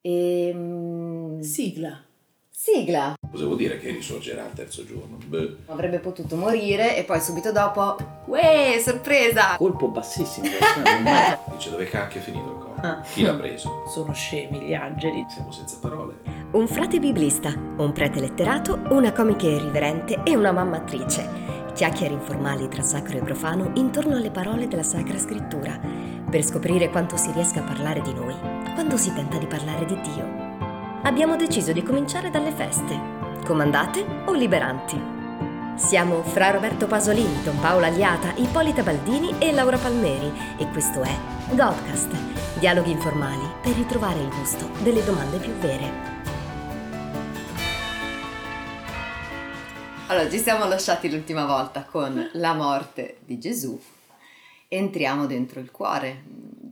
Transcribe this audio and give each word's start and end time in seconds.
E... 0.00 0.52
mm, 0.54 1.40
Sigla. 1.40 2.02
Sigla. 2.50 3.14
Cosa 3.30 3.44
vuol 3.44 3.56
dire 3.56 3.78
che 3.78 3.90
risorgerà 3.90 4.44
al 4.44 4.52
terzo 4.52 4.84
giorno? 4.84 5.16
Beh, 5.24 5.58
Avrebbe 5.66 6.00
potuto 6.00 6.34
morire 6.36 6.96
e 6.96 7.04
poi 7.04 7.20
subito 7.20 7.52
dopo... 7.52 7.96
Uè, 8.26 8.80
sorpresa! 8.82 9.54
Colpo 9.56 9.88
bassissimo. 9.88 10.48
dice 11.54 11.70
dove 11.70 11.84
cacchio 11.84 12.20
è 12.20 12.22
finito 12.22 12.50
il 12.50 12.58
corpo? 12.58 12.80
Ah. 12.86 13.00
Chi 13.00 13.22
l'ha 13.22 13.34
preso? 13.34 13.84
Sono 13.86 14.12
scemi 14.12 14.60
gli 14.60 14.74
angeli. 14.74 15.24
Siamo 15.28 15.52
senza 15.52 15.76
parole. 15.80 16.14
Un 16.50 16.66
frate 16.66 16.98
biblista, 16.98 17.50
un 17.50 17.92
prete 17.92 18.18
letterato, 18.20 18.80
una 18.90 19.12
comica 19.12 19.46
irriverente 19.46 20.22
e 20.24 20.34
una 20.34 20.50
mamma 20.50 20.78
attrice. 20.78 21.46
Chiacchiere 21.74 22.14
informali 22.14 22.68
tra 22.68 22.82
sacro 22.82 23.18
e 23.18 23.22
profano 23.22 23.70
intorno 23.74 24.16
alle 24.16 24.32
parole 24.32 24.66
della 24.66 24.82
Sacra 24.82 25.16
Scrittura, 25.16 25.78
per 26.28 26.42
scoprire 26.44 26.90
quanto 26.90 27.16
si 27.16 27.30
riesca 27.30 27.60
a 27.60 27.66
parlare 27.66 28.00
di 28.00 28.12
noi 28.12 28.57
quando 28.78 28.96
si 28.96 29.12
tenta 29.12 29.38
di 29.38 29.46
parlare 29.48 29.84
di 29.86 30.00
Dio. 30.02 30.24
Abbiamo 31.02 31.34
deciso 31.34 31.72
di 31.72 31.82
cominciare 31.82 32.30
dalle 32.30 32.52
feste, 32.52 32.96
comandate 33.44 34.06
o 34.24 34.32
liberanti. 34.32 34.96
Siamo 35.74 36.22
Fra 36.22 36.50
Roberto 36.50 36.86
Pasolini, 36.86 37.42
Don 37.42 37.58
Paola 37.58 37.88
Aliata, 37.88 38.32
Ippolita 38.36 38.84
Baldini 38.84 39.34
e 39.40 39.50
Laura 39.50 39.78
Palmeri 39.78 40.32
e 40.58 40.68
questo 40.68 41.02
è 41.02 41.12
Godcast, 41.48 42.14
dialoghi 42.60 42.92
informali 42.92 43.42
per 43.60 43.74
ritrovare 43.74 44.20
il 44.20 44.28
gusto 44.28 44.70
delle 44.84 45.02
domande 45.02 45.38
più 45.38 45.52
vere. 45.54 45.90
Allora, 50.06 50.30
ci 50.30 50.38
siamo 50.38 50.68
lasciati 50.68 51.10
l'ultima 51.10 51.46
volta 51.46 51.82
con 51.82 52.30
la 52.34 52.54
morte 52.54 53.18
di 53.24 53.40
Gesù. 53.40 53.76
Entriamo 54.68 55.26
dentro 55.26 55.58
il 55.58 55.72
cuore 55.72 56.22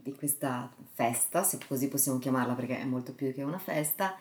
di 0.06 0.14
questa 0.14 0.70
festa, 0.96 1.42
se 1.42 1.58
così 1.68 1.88
possiamo 1.88 2.18
chiamarla 2.18 2.54
perché 2.54 2.80
è 2.80 2.84
molto 2.84 3.12
più 3.12 3.34
che 3.34 3.42
una 3.42 3.58
festa, 3.58 4.16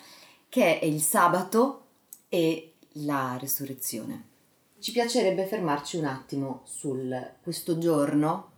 che 0.49 0.77
è 0.77 0.85
il 0.85 1.01
sabato 1.01 1.85
e 2.27 2.73
la 2.98 3.37
risurrezione. 3.40 4.34
Ci 4.79 4.91
piacerebbe 4.91 5.45
fermarci 5.45 5.95
un 5.95 6.04
attimo 6.04 6.63
su 6.65 6.93
questo 7.41 7.77
giorno 7.77 8.51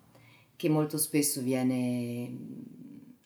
che 0.55 0.67
molto 0.67 0.97
spesso 0.97 1.41
viene 1.41 2.35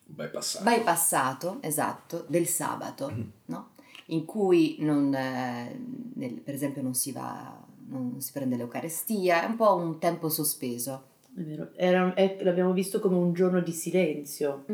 Bypassato. 0.04 0.64
bypassato, 0.68 1.58
esatto, 1.62 2.26
del 2.28 2.46
sabato, 2.46 3.10
no? 3.46 3.70
in 4.06 4.26
cui 4.26 4.76
non, 4.80 5.14
eh, 5.14 5.80
nel- 6.14 6.40
per 6.40 6.52
esempio 6.52 6.82
non 6.82 6.94
si 6.94 7.12
va, 7.12 7.58
non 7.86 8.20
si 8.20 8.30
prende 8.32 8.56
l'Eucarestia, 8.56 9.42
è 9.42 9.46
un 9.46 9.56
po' 9.56 9.74
un 9.74 9.98
tempo 9.98 10.28
sospeso. 10.28 11.08
È 11.34 11.40
vero. 11.40 11.70
Era- 11.76 12.12
è- 12.14 12.38
l'abbiamo 12.42 12.72
visto 12.72 13.00
come 13.00 13.16
un 13.16 13.32
giorno 13.32 13.60
di 13.60 13.72
silenzio. 13.72 14.64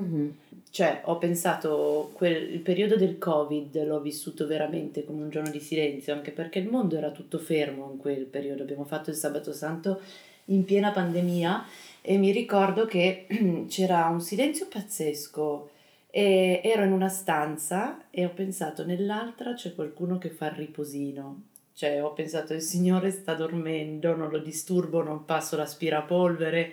Cioè, 0.71 1.03
ho 1.05 1.17
pensato, 1.19 2.11
quel, 2.15 2.53
il 2.53 2.61
periodo 2.61 2.97
del 2.97 3.17
Covid 3.19 3.85
l'ho 3.87 4.01
vissuto 4.01 4.47
veramente 4.47 5.05
come 5.05 5.23
un 5.23 5.31
giorno 5.31 5.51
di 5.51 5.61
silenzio, 5.61 6.13
anche 6.15 6.31
perché 6.33 6.59
il 6.59 6.69
mondo 6.69 6.97
era 6.97 7.11
tutto 7.11 7.39
fermo 7.39 7.91
in 7.93 7.99
quel 7.99 8.25
periodo. 8.25 8.63
Abbiamo 8.63 8.85
fatto 8.85 9.11
il 9.11 9.17
Sabato 9.17 9.53
Santo 9.53 10.01
in 10.47 10.65
piena 10.65 10.91
pandemia 10.91 11.65
e 12.03 12.17
mi 12.19 12.33
ricordo 12.33 12.87
che 12.87 13.27
c'era 13.69 14.07
un 14.09 14.21
silenzio 14.21 14.67
pazzesco. 14.69 15.71
E 16.11 16.61
ero 16.65 16.85
in 16.85 16.93
una 16.93 17.09
stanza 17.09 18.07
e 18.11 18.25
ho 18.25 18.31
pensato 18.31 18.85
nell'altra 18.85 19.53
c'è 19.53 19.75
qualcuno 19.75 20.19
che 20.19 20.31
fa 20.31 20.47
il 20.47 20.53
riposino. 20.57 21.43
Cioè, 21.79 22.03
ho 22.03 22.13
pensato 22.13 22.55
il 22.55 22.61
Signore 22.61 23.13
sta 23.13 23.35
dormendo, 23.35 24.17
non 24.17 24.31
lo 24.31 24.41
disturbo, 24.41 25.01
non 25.01 25.25
passo 25.25 25.57
l'aspirapolvere. 25.57 26.73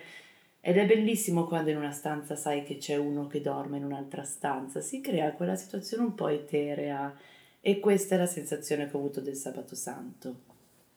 Ed 0.60 0.78
è 0.78 0.84
bellissimo 0.84 1.46
quando 1.46 1.70
in 1.70 1.76
una 1.76 1.92
stanza 1.92 2.34
sai 2.34 2.64
che 2.64 2.78
c'è 2.78 2.96
uno 2.96 3.28
che 3.28 3.40
dorme 3.40 3.76
in 3.76 3.84
un'altra 3.84 4.24
stanza, 4.24 4.80
si 4.80 5.00
crea 5.00 5.30
quella 5.34 5.54
situazione 5.54 6.02
un 6.02 6.16
po' 6.16 6.26
eterea 6.26 7.16
e 7.60 7.78
questa 7.78 8.16
è 8.16 8.18
la 8.18 8.26
sensazione 8.26 8.90
che 8.90 8.96
ho 8.96 8.98
avuto 8.98 9.20
del 9.20 9.36
sabato 9.36 9.76
santo. 9.76 10.40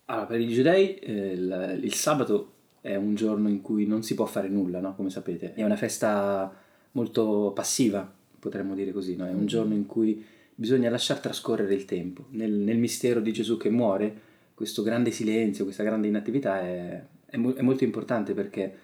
Allora, 0.05 0.25
per 0.25 0.39
i 0.39 0.47
giudei 0.47 0.95
eh, 0.95 1.33
il, 1.33 1.79
il 1.83 1.93
sabato 1.93 2.53
è 2.81 2.95
un 2.95 3.13
giorno 3.13 3.47
in 3.47 3.61
cui 3.61 3.85
non 3.85 4.01
si 4.01 4.15
può 4.15 4.25
fare 4.25 4.47
nulla, 4.47 4.79
no? 4.79 4.95
come 4.95 5.11
sapete. 5.11 5.53
È 5.53 5.61
una 5.63 5.75
festa 5.75 6.51
molto 6.93 7.51
passiva, 7.53 8.11
potremmo 8.39 8.73
dire 8.73 8.91
così. 8.91 9.15
No? 9.15 9.27
È 9.27 9.33
un 9.33 9.45
giorno 9.45 9.75
in 9.75 9.85
cui 9.85 10.25
bisogna 10.59 10.89
lasciar 10.89 11.19
trascorrere 11.19 11.73
il 11.73 11.85
tempo. 11.85 12.25
Nel, 12.31 12.51
nel 12.51 12.77
mistero 12.77 13.21
di 13.21 13.31
Gesù 13.31 13.55
che 13.55 13.69
muore, 13.69 14.27
questo 14.53 14.83
grande 14.83 15.09
silenzio, 15.09 15.63
questa 15.63 15.83
grande 15.83 16.07
inattività 16.07 16.59
è, 16.59 17.01
è 17.25 17.37
mo- 17.37 17.53
è 17.53 17.61
molto 17.61 17.85
importante 17.85 18.33
perché 18.33 18.77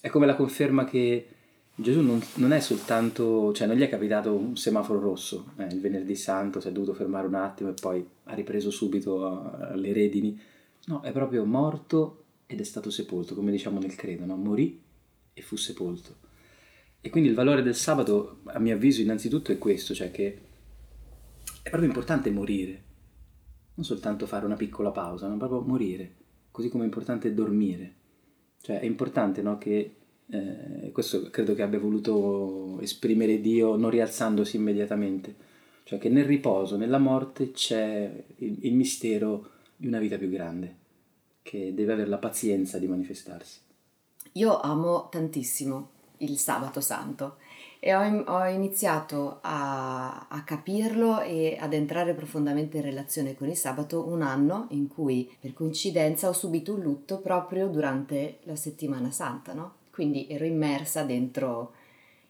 è 0.00 0.08
come 0.08 0.24
la 0.24 0.34
conferma 0.34 0.86
che 0.86 1.26
Gesù 1.74 2.00
non, 2.00 2.18
non 2.36 2.52
è 2.52 2.60
soltanto, 2.60 3.52
cioè 3.52 3.66
non 3.66 3.76
gli 3.76 3.82
è 3.82 3.90
capitato 3.90 4.34
un 4.34 4.56
semaforo 4.56 5.00
rosso, 5.00 5.52
eh, 5.58 5.66
il 5.66 5.80
venerdì 5.80 6.16
santo 6.16 6.60
si 6.60 6.68
è 6.68 6.72
dovuto 6.72 6.94
fermare 6.94 7.26
un 7.26 7.34
attimo 7.34 7.68
e 7.70 7.74
poi 7.78 8.04
ha 8.24 8.34
ripreso 8.34 8.70
subito 8.70 9.52
eh, 9.60 9.76
le 9.76 9.92
redini, 9.92 10.40
no, 10.86 11.02
è 11.02 11.12
proprio 11.12 11.44
morto 11.44 12.24
ed 12.46 12.58
è 12.60 12.64
stato 12.64 12.90
sepolto, 12.90 13.34
come 13.34 13.50
diciamo 13.50 13.78
nel 13.80 13.94
credo, 13.96 14.24
no? 14.24 14.34
morì 14.36 14.80
e 15.34 15.42
fu 15.42 15.56
sepolto. 15.56 16.26
E 17.02 17.10
quindi 17.10 17.28
il 17.28 17.34
valore 17.34 17.62
del 17.62 17.76
sabato, 17.76 18.40
a 18.44 18.58
mio 18.58 18.74
avviso, 18.74 19.02
innanzitutto 19.02 19.52
è 19.52 19.58
questo, 19.58 19.94
cioè 19.94 20.10
che 20.10 20.46
è 21.68 21.70
proprio 21.70 21.90
importante 21.90 22.30
morire, 22.30 22.82
non 23.74 23.84
soltanto 23.84 24.26
fare 24.26 24.46
una 24.46 24.56
piccola 24.56 24.90
pausa, 24.90 25.28
ma 25.28 25.36
proprio 25.36 25.60
morire, 25.60 26.14
così 26.50 26.70
come 26.70 26.84
è 26.84 26.86
importante 26.86 27.34
dormire. 27.34 27.94
Cioè 28.60 28.80
è 28.80 28.84
importante 28.86 29.42
no, 29.42 29.58
che, 29.58 29.96
eh, 30.26 30.90
questo 30.92 31.28
credo 31.28 31.54
che 31.54 31.62
abbia 31.62 31.78
voluto 31.78 32.80
esprimere 32.80 33.40
Dio 33.40 33.76
non 33.76 33.90
rialzandosi 33.90 34.56
immediatamente, 34.56 35.36
cioè 35.84 35.98
che 35.98 36.08
nel 36.08 36.24
riposo, 36.24 36.78
nella 36.78 36.98
morte 36.98 37.52
c'è 37.52 38.24
il, 38.36 38.58
il 38.62 38.74
mistero 38.74 39.50
di 39.76 39.86
una 39.86 39.98
vita 39.98 40.16
più 40.16 40.30
grande, 40.30 40.76
che 41.42 41.74
deve 41.74 41.92
avere 41.92 42.08
la 42.08 42.18
pazienza 42.18 42.78
di 42.78 42.88
manifestarsi. 42.88 43.60
Io 44.32 44.58
amo 44.58 45.08
tantissimo 45.10 45.90
il 46.18 46.38
sabato 46.38 46.80
santo 46.80 47.36
e 47.80 47.94
ho, 47.94 48.00
ho 48.00 48.44
iniziato 48.46 49.38
a, 49.42 50.26
a 50.28 50.42
capirlo 50.42 51.20
e 51.20 51.56
ad 51.58 51.72
entrare 51.72 52.14
profondamente 52.14 52.78
in 52.78 52.82
relazione 52.82 53.34
con 53.36 53.48
il 53.48 53.56
sabato 53.56 54.06
un 54.08 54.22
anno 54.22 54.66
in 54.70 54.88
cui 54.88 55.30
per 55.40 55.54
coincidenza 55.54 56.28
ho 56.28 56.32
subito 56.32 56.74
un 56.74 56.80
lutto 56.80 57.20
proprio 57.20 57.68
durante 57.68 58.38
la 58.44 58.56
settimana 58.56 59.10
santa, 59.10 59.52
no? 59.54 59.74
Quindi 59.90 60.26
ero 60.28 60.44
immersa 60.44 61.02
dentro 61.04 61.72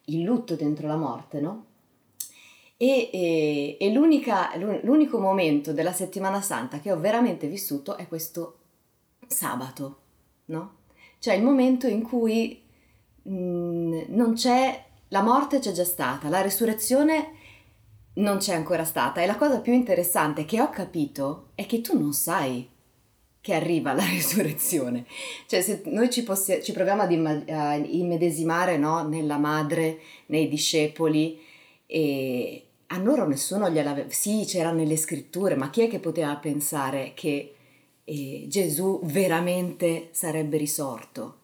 il 0.06 0.22
lutto, 0.22 0.54
dentro 0.54 0.86
la 0.86 0.96
morte, 0.96 1.40
no? 1.40 1.64
E, 2.76 3.10
e- 3.12 3.76
e 3.80 3.92
l'unico 3.92 5.18
momento 5.18 5.72
della 5.72 5.92
settimana 5.92 6.40
santa 6.40 6.78
che 6.78 6.92
ho 6.92 7.00
veramente 7.00 7.48
vissuto 7.48 7.96
è 7.96 8.06
questo 8.06 8.58
sabato, 9.26 9.98
no? 10.46 10.76
Cioè 11.18 11.34
il 11.34 11.42
momento 11.42 11.86
in 11.86 12.02
cui 12.02 12.62
mm, 13.28 14.02
non 14.08 14.34
c'è, 14.34 14.84
la 15.08 15.22
morte 15.22 15.58
c'è 15.58 15.72
già 15.72 15.84
stata, 15.84 16.28
la 16.28 16.42
risurrezione 16.42 17.32
non 18.14 18.38
c'è 18.38 18.54
ancora 18.54 18.84
stata. 18.84 19.22
E 19.22 19.26
la 19.26 19.36
cosa 19.36 19.60
più 19.60 19.72
interessante 19.72 20.44
che 20.44 20.60
ho 20.60 20.70
capito 20.70 21.50
è 21.54 21.66
che 21.66 21.80
tu 21.80 21.98
non 21.98 22.12
sai 22.12 22.68
che 23.40 23.54
arriva 23.54 23.92
la 23.92 24.04
risurrezione. 24.08 25.06
Cioè 25.46 25.60
se 25.62 25.82
noi 25.86 26.10
ci, 26.10 26.22
possi- 26.22 26.62
ci 26.62 26.72
proviamo 26.72 27.02
ad 27.02 27.12
imma- 27.12 27.44
a 27.48 27.76
immedesimare 27.76 28.76
no, 28.76 29.06
nella 29.06 29.38
madre, 29.38 30.00
nei 30.26 30.48
discepoli, 30.48 31.40
e 31.86 32.64
a 32.88 32.98
loro 32.98 33.26
nessuno 33.26 33.70
gliel'aveva... 33.70 34.10
Sì, 34.10 34.44
c'era 34.46 34.72
nelle 34.72 34.96
scritture, 34.96 35.54
ma 35.54 35.70
chi 35.70 35.82
è 35.82 35.88
che 35.88 35.98
poteva 36.00 36.36
pensare 36.36 37.12
che 37.14 37.54
eh, 38.04 38.44
Gesù 38.48 39.00
veramente 39.04 40.08
sarebbe 40.12 40.56
risorto? 40.56 41.37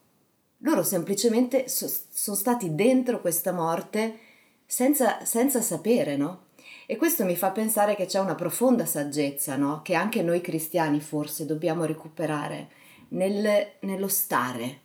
Loro 0.59 0.83
semplicemente 0.83 1.67
so- 1.67 1.91
sono 2.09 2.35
stati 2.35 2.73
dentro 2.75 3.21
questa 3.21 3.51
morte 3.51 4.19
senza, 4.65 5.23
senza 5.25 5.61
sapere, 5.61 6.15
no? 6.17 6.43
E 6.87 6.97
questo 6.97 7.25
mi 7.25 7.35
fa 7.35 7.51
pensare 7.51 7.95
che 7.95 8.05
c'è 8.05 8.19
una 8.19 8.35
profonda 8.35 8.85
saggezza, 8.85 9.55
no? 9.55 9.81
Che 9.83 9.93
anche 9.95 10.21
noi 10.21 10.41
cristiani 10.41 10.99
forse 11.01 11.45
dobbiamo 11.45 11.85
recuperare 11.85 12.69
nel- 13.09 13.73
nello 13.81 14.07
stare, 14.07 14.79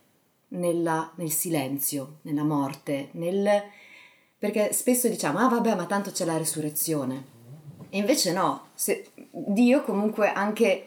nella- 0.49 1.11
nel 1.17 1.31
silenzio, 1.31 2.19
nella 2.23 2.43
morte, 2.45 3.09
nel... 3.13 3.63
perché 4.39 4.73
spesso 4.73 5.09
diciamo, 5.09 5.39
ah 5.39 5.49
vabbè, 5.49 5.75
ma 5.75 5.87
tanto 5.87 6.11
c'è 6.11 6.25
la 6.25 6.37
risurrezione. 6.39 7.39
E 7.91 7.99
invece 7.99 8.33
no, 8.33 8.69
se- 8.75 9.11
Dio 9.31 9.83
comunque 9.83 10.33
anche 10.33 10.87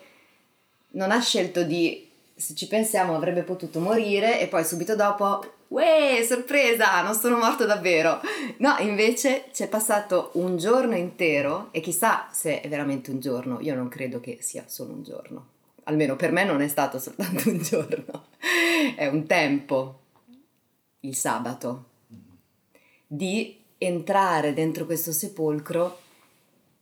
non 0.92 1.12
ha 1.12 1.20
scelto 1.20 1.64
di, 1.64 2.10
se 2.44 2.56
ci 2.56 2.68
pensiamo, 2.68 3.16
avrebbe 3.16 3.44
potuto 3.44 3.80
morire 3.80 4.42
e 4.42 4.50
poi 4.50 4.66
subito 4.66 4.98
dopo, 4.98 5.54
uè, 5.70 6.22
sorpresa, 6.28 7.02
non 7.02 7.16
sono 7.16 7.38
morto 7.38 7.64
davvero. 7.64 8.20
No, 8.58 8.76
invece 8.80 9.46
c'è 9.54 9.70
passato 9.70 10.32
un 10.34 10.58
giorno 10.58 10.94
intero 10.98 11.70
e 11.72 11.80
chissà 11.80 12.28
se 12.34 12.60
è 12.60 12.68
veramente 12.68 13.12
un 13.12 13.22
giorno, 13.22 13.62
io 13.62 13.74
non 13.76 13.88
credo 13.88 14.20
che 14.20 14.40
sia 14.42 14.66
solo 14.68 14.92
un 14.92 15.04
giorno. 15.04 15.48
Almeno 15.86 16.18
per 16.18 16.34
me 16.34 16.44
non 16.44 16.62
è 16.62 16.68
stato 16.68 17.00
soltanto 17.00 17.50
un 17.50 17.60
giorno, 17.60 18.26
è 18.98 19.08
un 19.08 19.26
tempo, 19.26 20.00
il 21.00 21.16
sabato, 21.16 21.86
di 23.08 23.58
entrare 23.78 24.54
dentro 24.54 24.86
questo 24.86 25.14
sepolcro 25.14 26.00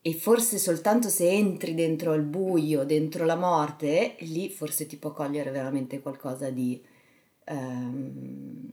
e 0.01 0.13
forse 0.13 0.57
soltanto 0.57 1.09
se 1.09 1.29
entri 1.29 1.75
dentro 1.75 2.11
al 2.11 2.23
buio, 2.23 2.83
dentro 2.85 3.25
la 3.25 3.35
morte, 3.35 4.15
lì 4.21 4.49
forse 4.49 4.87
ti 4.87 4.97
può 4.97 5.11
cogliere 5.13 5.51
veramente 5.51 5.99
qualcosa 5.99 6.49
di 6.49 6.81
ehm, 7.45 8.69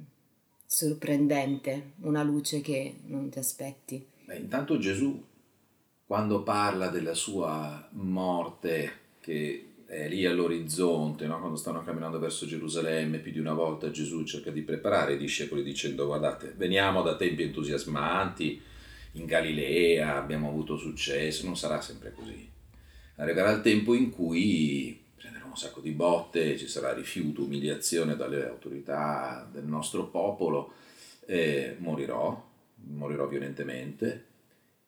sorprendente, 0.64 1.92
una 2.00 2.22
luce 2.22 2.62
che 2.62 3.00
non 3.06 3.28
ti 3.28 3.38
aspetti. 3.38 4.06
Beh, 4.24 4.36
intanto 4.36 4.78
Gesù, 4.78 5.22
quando 6.06 6.42
parla 6.42 6.88
della 6.88 7.14
sua 7.14 7.88
morte, 7.92 8.92
che 9.20 9.64
è 9.84 10.08
lì 10.08 10.24
all'orizzonte, 10.24 11.26
no? 11.26 11.38
quando 11.38 11.56
stanno 11.56 11.82
camminando 11.82 12.18
verso 12.18 12.46
Gerusalemme, 12.46 13.18
più 13.18 13.32
di 13.32 13.38
una 13.38 13.54
volta 13.54 13.90
Gesù 13.90 14.24
cerca 14.24 14.50
di 14.50 14.62
preparare 14.62 15.14
i 15.14 15.18
discepoli 15.18 15.62
dicendo 15.62 16.06
guardate, 16.06 16.54
veniamo 16.56 17.02
da 17.02 17.16
tempi 17.16 17.42
entusiasmanti, 17.42 18.62
in 19.12 19.26
Galilea 19.26 20.16
abbiamo 20.16 20.48
avuto 20.48 20.76
successo, 20.76 21.44
non 21.44 21.56
sarà 21.56 21.80
sempre 21.80 22.12
così. 22.12 22.48
Arriverà 23.16 23.50
il 23.50 23.62
tempo 23.62 23.94
in 23.94 24.10
cui 24.10 25.00
prenderò 25.16 25.46
un 25.46 25.56
sacco 25.56 25.80
di 25.80 25.90
botte, 25.90 26.56
ci 26.56 26.68
sarà 26.68 26.92
rifiuto, 26.92 27.42
umiliazione 27.42 28.16
dalle 28.16 28.46
autorità 28.46 29.48
del 29.50 29.64
nostro 29.64 30.06
popolo, 30.06 30.74
e 31.26 31.76
morirò, 31.78 32.48
morirò 32.86 33.26
violentemente 33.26 34.24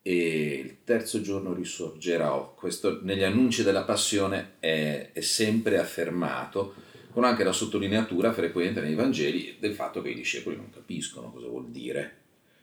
e 0.01 0.53
il 0.63 0.77
terzo 0.83 1.21
giorno 1.21 1.53
risorgerò. 1.53 2.55
Questo 2.55 2.99
negli 3.03 3.23
annunci 3.23 3.63
della 3.63 3.83
passione 3.83 4.53
è, 4.59 5.11
è 5.13 5.21
sempre 5.21 5.77
affermato, 5.77 6.73
con 7.11 7.23
anche 7.23 7.43
la 7.43 7.51
sottolineatura 7.51 8.33
frequente 8.33 8.81
nei 8.81 8.95
Vangeli 8.95 9.57
del 9.59 9.73
fatto 9.73 10.01
che 10.01 10.09
i 10.09 10.15
discepoli 10.15 10.55
non 10.55 10.71
capiscono 10.71 11.31
cosa 11.31 11.47
vuol 11.47 11.69
dire. 11.69 12.19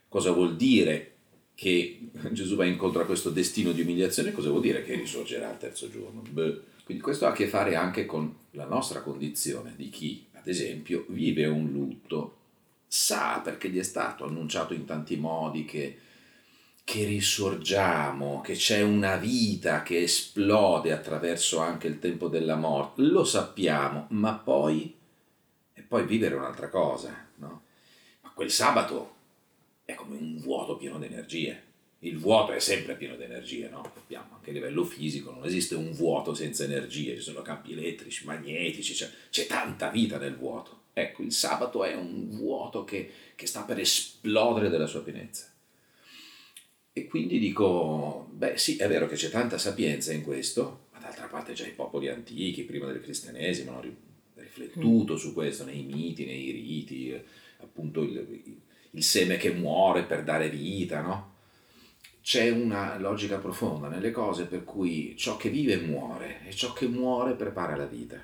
Cosa 0.09 0.31
vuol 0.31 0.55
dire 0.55 1.18
che 1.59 1.99
Gesù 2.31 2.55
va 2.55 2.63
incontro 2.63 3.01
a 3.01 3.05
questo 3.05 3.31
destino 3.31 3.73
di 3.73 3.81
umiliazione, 3.81 4.31
cosa 4.31 4.47
vuol 4.47 4.61
dire 4.61 4.81
che 4.81 4.95
risorgerà 4.95 5.51
il 5.51 5.57
terzo 5.57 5.89
giorno? 5.89 6.21
Beh. 6.21 6.61
Quindi 6.85 7.03
questo 7.03 7.25
ha 7.25 7.31
a 7.31 7.33
che 7.33 7.49
fare 7.49 7.75
anche 7.75 8.05
con 8.05 8.33
la 8.51 8.63
nostra 8.63 9.01
condizione 9.01 9.73
di 9.75 9.89
chi, 9.89 10.25
ad 10.31 10.47
esempio, 10.47 11.03
vive 11.09 11.47
un 11.47 11.69
lutto, 11.69 12.37
sa 12.87 13.41
perché 13.43 13.67
gli 13.67 13.77
è 13.77 13.83
stato 13.83 14.23
annunciato 14.23 14.73
in 14.73 14.85
tanti 14.85 15.17
modi 15.17 15.65
che, 15.65 15.97
che 16.85 17.03
risorgiamo, 17.03 18.39
che 18.39 18.53
c'è 18.53 18.81
una 18.81 19.17
vita 19.17 19.83
che 19.83 20.03
esplode 20.03 20.93
attraverso 20.93 21.59
anche 21.59 21.87
il 21.87 21.99
tempo 21.99 22.29
della 22.29 22.55
morte, 22.55 23.01
lo 23.01 23.25
sappiamo, 23.25 24.05
ma 24.11 24.33
poi, 24.33 24.95
e 25.73 25.81
poi 25.81 26.05
vivere 26.05 26.35
un'altra 26.35 26.69
cosa, 26.69 27.13
no? 27.35 27.63
Ma 28.21 28.31
quel 28.33 28.49
sabato 28.49 29.17
è 29.89 29.95
come 29.95 30.15
un 30.15 30.37
vuoto 30.37 30.77
pieno 30.77 30.99
di 30.99 31.05
energie. 31.05 31.67
Il 32.01 32.17
vuoto 32.17 32.51
è 32.51 32.59
sempre 32.59 32.95
pieno 32.95 33.15
di 33.15 33.23
energie, 33.23 33.67
no? 33.69 33.91
Abbiamo 33.95 34.35
anche 34.35 34.51
a 34.51 34.53
livello 34.53 34.85
fisico, 34.85 35.31
non 35.31 35.43
esiste 35.43 35.75
un 35.75 35.91
vuoto 35.91 36.33
senza 36.33 36.63
energie, 36.63 37.15
ci 37.15 37.21
sono 37.21 37.41
campi 37.41 37.73
elettrici, 37.73 38.25
magnetici, 38.25 38.93
c'è, 38.93 39.09
c'è 39.29 39.47
tanta 39.47 39.89
vita 39.89 40.17
nel 40.17 40.37
vuoto. 40.37 40.83
Ecco, 40.93 41.23
il 41.23 41.33
sabato 41.33 41.83
è 41.83 41.95
un 41.95 42.29
vuoto 42.29 42.83
che, 42.83 43.11
che 43.35 43.47
sta 43.47 43.63
per 43.63 43.79
esplodere 43.79 44.69
della 44.69 44.85
sua 44.85 45.01
pienezza. 45.01 45.51
E 46.93 47.07
quindi 47.07 47.39
dico, 47.39 48.29
beh 48.31 48.57
sì, 48.57 48.77
è 48.77 48.87
vero 48.87 49.07
che 49.07 49.15
c'è 49.15 49.29
tanta 49.29 49.57
sapienza 49.57 50.13
in 50.13 50.23
questo, 50.23 50.87
ma 50.93 50.99
d'altra 50.99 51.27
parte 51.27 51.53
già 51.53 51.65
i 51.65 51.71
popoli 51.71 52.09
antichi, 52.09 52.63
prima 52.63 52.85
del 52.87 53.01
cristianesimo, 53.01 53.71
hanno 53.71 53.95
riflettuto 54.35 55.13
mm. 55.13 55.17
su 55.17 55.33
questo 55.33 55.65
nei 55.65 55.81
miti, 55.81 56.25
nei 56.25 56.51
riti, 56.51 57.19
appunto 57.57 58.03
il, 58.03 58.41
il 58.45 58.57
seme 58.97 59.37
che 59.37 59.51
muore 59.51 60.03
per 60.03 60.23
dare 60.23 60.49
vita, 60.49 61.01
no? 61.01 61.33
C'è 62.21 62.49
una 62.49 62.97
logica 62.97 63.37
profonda 63.37 63.87
nelle 63.87 64.11
cose 64.11 64.45
per 64.45 64.63
cui 64.63 65.15
ciò 65.17 65.37
che 65.37 65.49
vive 65.49 65.77
muore 65.77 66.41
e 66.47 66.53
ciò 66.53 66.73
che 66.73 66.87
muore 66.87 67.33
prepara 67.33 67.75
la 67.75 67.85
vita. 67.85 68.21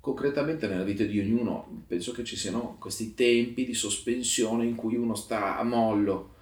Concretamente 0.00 0.66
nella 0.66 0.82
vita 0.84 1.04
di 1.04 1.18
ognuno 1.20 1.84
penso 1.86 2.12
che 2.12 2.24
ci 2.24 2.36
siano 2.36 2.76
questi 2.78 3.14
tempi 3.14 3.64
di 3.64 3.74
sospensione 3.74 4.64
in 4.64 4.74
cui 4.74 4.96
uno 4.96 5.14
sta 5.14 5.58
a 5.58 5.62
mollo, 5.62 6.34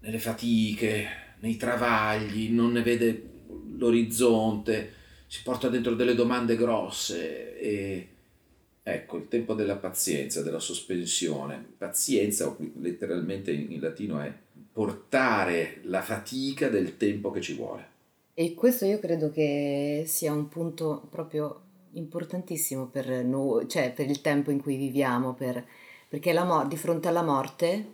nelle 0.00 0.18
fatiche, 0.18 1.08
nei 1.40 1.56
travagli, 1.56 2.50
non 2.50 2.72
ne 2.72 2.82
vede 2.82 3.30
l'orizzonte, 3.76 4.92
si 5.26 5.42
porta 5.42 5.68
dentro 5.68 5.94
delle 5.94 6.14
domande 6.14 6.56
grosse 6.56 7.58
e 7.58 8.08
Ecco, 8.88 9.16
il 9.16 9.26
tempo 9.26 9.54
della 9.54 9.74
pazienza, 9.74 10.42
della 10.42 10.60
sospensione. 10.60 11.72
Pazienza, 11.76 12.56
letteralmente 12.74 13.50
in 13.50 13.80
latino, 13.80 14.20
è 14.20 14.32
portare 14.72 15.80
la 15.86 16.02
fatica 16.02 16.68
del 16.68 16.96
tempo 16.96 17.32
che 17.32 17.40
ci 17.40 17.54
vuole. 17.54 17.88
E 18.32 18.54
questo 18.54 18.84
io 18.84 19.00
credo 19.00 19.32
che 19.32 20.04
sia 20.06 20.32
un 20.32 20.48
punto 20.48 21.04
proprio 21.10 21.62
importantissimo 21.94 22.86
per 22.86 23.08
noi, 23.24 23.68
cioè 23.68 23.92
per 23.92 24.08
il 24.08 24.20
tempo 24.20 24.52
in 24.52 24.62
cui 24.62 24.76
viviamo, 24.76 25.34
per, 25.34 25.66
perché 26.08 26.32
la, 26.32 26.64
di 26.68 26.76
fronte 26.76 27.08
alla 27.08 27.24
morte 27.24 27.86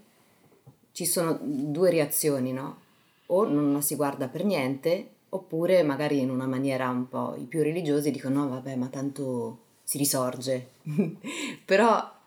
ci 0.93 1.07
sono 1.07 1.39
due 1.41 1.91
reazioni, 1.91 2.53
no? 2.53 2.81
O 3.29 3.49
non 3.49 3.81
si 3.81 3.95
guarda 3.95 4.29
per 4.29 4.45
niente, 4.45 5.09
oppure 5.31 5.83
magari 5.85 6.21
in 6.21 6.29
una 6.29 6.47
maniera 6.47 6.91
un 6.91 7.09
po' 7.09 7.35
i 7.39 7.45
più 7.45 7.63
religiosi 7.63 8.11
dicono 8.11 8.43
no 8.43 8.49
vabbè 8.51 8.77
ma 8.77 8.89
tanto 8.89 9.71
si 9.83 9.99
risorge. 9.99 10.69
Però 11.65 12.21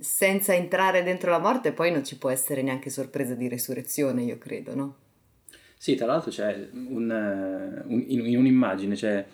senza 0.00 0.54
entrare 0.54 1.02
dentro 1.02 1.30
la 1.30 1.38
morte 1.38 1.72
poi 1.72 1.90
non 1.90 2.04
ci 2.04 2.16
può 2.16 2.30
essere 2.30 2.62
neanche 2.62 2.90
sorpresa 2.90 3.34
di 3.34 3.48
resurrezione, 3.48 4.22
io 4.22 4.38
credo, 4.38 4.74
no? 4.74 4.96
Sì, 5.76 5.94
tra 5.94 6.06
l'altro 6.06 6.30
c'è 6.30 6.68
un, 6.72 7.82
un, 7.86 8.04
in, 8.08 8.36
un'immagine 8.36 8.96
cioè, 8.96 9.24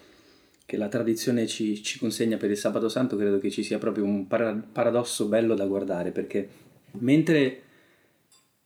che 0.66 0.76
la 0.76 0.88
tradizione 0.88 1.46
ci, 1.46 1.82
ci, 1.82 1.98
consegna 1.98 2.36
per 2.36 2.50
il 2.50 2.56
sabato 2.56 2.88
santo, 2.88 3.16
credo 3.16 3.38
che 3.38 3.50
ci 3.50 3.62
sia 3.62 3.78
proprio 3.78 4.04
un 4.04 4.26
paradosso 4.26 5.26
bello 5.26 5.54
da 5.54 5.66
guardare, 5.66 6.10
perché 6.10 6.48
mentre 6.98 7.62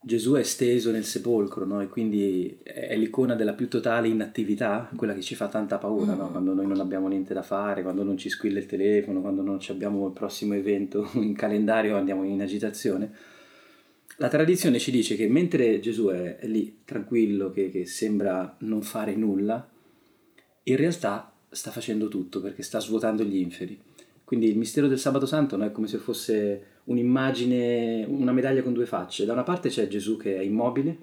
Gesù 0.00 0.34
è 0.34 0.44
steso 0.44 0.92
nel 0.92 1.04
sepolcro, 1.04 1.64
no? 1.64 1.80
E 1.80 1.88
quindi 1.88 2.58
è 2.62 2.96
l'icona 2.96 3.34
della 3.34 3.52
più 3.52 3.68
totale 3.68 4.08
inattività, 4.08 4.88
quella 4.94 5.12
che 5.12 5.22
ci 5.22 5.34
fa 5.34 5.48
tanta 5.48 5.78
paura, 5.78 6.14
no? 6.14 6.28
Mm. 6.28 6.30
Quando 6.30 6.54
noi 6.54 6.66
non 6.66 6.80
abbiamo 6.80 7.08
niente 7.08 7.34
da 7.34 7.42
fare, 7.42 7.82
quando 7.82 8.04
non 8.04 8.16
ci 8.16 8.28
squilla 8.28 8.60
il 8.60 8.66
telefono, 8.66 9.20
quando 9.20 9.42
non 9.42 9.58
abbiamo 9.68 10.06
il 10.06 10.12
prossimo 10.12 10.54
evento 10.54 11.08
in 11.14 11.34
calendario, 11.34 11.96
andiamo 11.96 12.22
in 12.24 12.40
agitazione. 12.40 13.12
La 14.18 14.28
tradizione 14.28 14.78
ci 14.78 14.90
dice 14.90 15.16
che 15.16 15.28
mentre 15.28 15.80
Gesù 15.80 16.06
è 16.08 16.38
lì 16.42 16.80
tranquillo, 16.84 17.50
che, 17.50 17.70
che 17.70 17.84
sembra 17.84 18.56
non 18.60 18.82
fare 18.82 19.14
nulla, 19.14 19.68
in 20.64 20.76
realtà 20.76 21.32
sta 21.50 21.70
facendo 21.70 22.08
tutto 22.08 22.40
perché 22.40 22.62
sta 22.62 22.78
svuotando 22.78 23.24
gli 23.24 23.36
inferi. 23.36 23.78
Quindi 24.24 24.48
il 24.48 24.58
mistero 24.58 24.88
del 24.88 24.98
sabato 24.98 25.26
santo 25.26 25.56
no? 25.56 25.64
è 25.64 25.72
come 25.72 25.86
se 25.86 25.98
fosse 25.98 26.62
un'immagine, 26.88 28.04
una 28.06 28.32
medaglia 28.32 28.62
con 28.62 28.72
due 28.72 28.86
facce. 28.86 29.24
Da 29.24 29.32
una 29.32 29.42
parte 29.42 29.68
c'è 29.68 29.88
Gesù 29.88 30.16
che 30.16 30.36
è 30.36 30.42
immobile, 30.42 30.96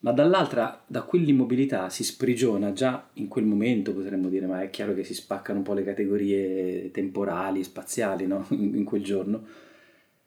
ma 0.00 0.12
dall'altra 0.12 0.84
da 0.86 1.02
quell'immobilità 1.02 1.88
si 1.88 2.04
sprigiona 2.04 2.72
già 2.72 3.08
in 3.14 3.28
quel 3.28 3.44
momento, 3.44 3.92
potremmo 3.92 4.28
dire, 4.28 4.46
ma 4.46 4.62
è 4.62 4.70
chiaro 4.70 4.94
che 4.94 5.04
si 5.04 5.14
spaccano 5.14 5.58
un 5.58 5.64
po' 5.64 5.74
le 5.74 5.84
categorie 5.84 6.90
temporali 6.90 7.64
spaziali 7.64 8.26
no? 8.26 8.46
in 8.50 8.84
quel 8.84 9.02
giorno. 9.02 9.44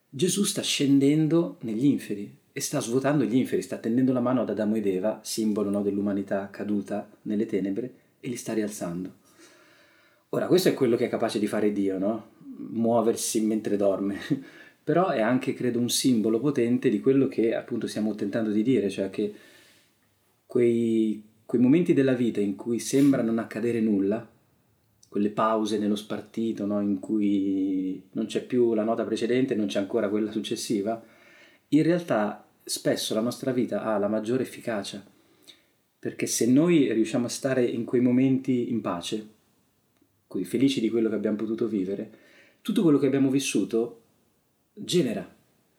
Gesù 0.10 0.44
sta 0.44 0.62
scendendo 0.62 1.58
negli 1.62 1.86
inferi 1.86 2.36
e 2.52 2.60
sta 2.60 2.80
svuotando 2.80 3.24
gli 3.24 3.36
inferi, 3.36 3.62
sta 3.62 3.78
tendendo 3.78 4.14
la 4.14 4.20
mano 4.20 4.42
ad 4.42 4.50
Adamo 4.50 4.76
ed 4.76 4.88
Eva, 4.88 5.20
simbolo 5.22 5.70
no, 5.70 5.84
dell'umanità 5.84 6.50
caduta 6.50 7.08
nelle 7.24 7.46
tenebre, 7.46 7.94
e 8.20 8.30
li 8.30 8.36
sta 8.36 8.54
rialzando. 8.54 9.14
Ora, 10.30 10.48
questo 10.48 10.70
è 10.70 10.74
quello 10.74 10.96
che 10.96 11.06
è 11.06 11.10
capace 11.10 11.38
di 11.38 11.46
fare 11.46 11.72
Dio, 11.72 12.00
no? 12.00 12.30
Muoversi 12.58 13.42
mentre 13.42 13.78
dorme. 13.78 14.18
Però 14.84 15.10
è 15.10 15.20
anche, 15.22 15.54
credo, 15.54 15.80
un 15.80 15.90
simbolo 15.90 16.40
potente 16.40 16.90
di 16.90 17.02
quello 17.02 17.28
che 17.28 17.54
appunto 17.54 17.88
stiamo 17.88 18.16
tentando 18.16 18.52
di 18.52 18.64
dire, 18.64 18.90
cioè 18.90 19.10
che 19.10 19.34
quei, 20.46 21.22
quei 21.46 21.62
momenti 21.62 21.94
della 21.94 22.14
vita 22.14 22.40
in 22.40 22.56
cui 22.56 22.80
sembra 22.80 23.22
non 23.22 23.38
accadere 23.38 23.82
nulla, 23.82 24.26
quelle 25.10 25.30
pause 25.30 25.78
nello 25.78 25.96
spartito 25.96 26.66
no? 26.66 26.80
in 26.82 27.00
cui 27.00 28.02
non 28.12 28.28
c'è 28.28 28.44
più 28.44 28.74
la 28.74 28.84
nota 28.84 29.04
precedente, 29.04 29.56
non 29.56 29.68
c'è 29.68 29.80
ancora 29.80 30.10
quella 30.10 30.32
successiva, 30.32 31.04
in 31.70 31.84
realtà 31.84 32.48
spesso 32.64 33.14
la 33.14 33.22
nostra 33.22 33.52
vita 33.52 33.84
ha 33.84 33.98
la 33.98 34.08
maggiore 34.08 34.44
efficacia, 34.44 35.04
perché 36.00 36.28
se 36.28 36.46
noi 36.46 36.92
riusciamo 36.94 37.26
a 37.26 37.30
stare 37.30 37.66
in 37.66 37.84
quei 37.84 38.02
momenti 38.02 38.70
in 38.70 38.82
pace, 38.82 39.36
felici 40.44 40.80
di 40.80 40.90
quello 40.90 41.10
che 41.10 41.16
abbiamo 41.16 41.38
potuto 41.38 41.68
vivere, 41.68 42.26
tutto 42.68 42.82
quello 42.82 42.98
che 42.98 43.06
abbiamo 43.06 43.30
vissuto 43.30 44.02
genera, 44.74 45.26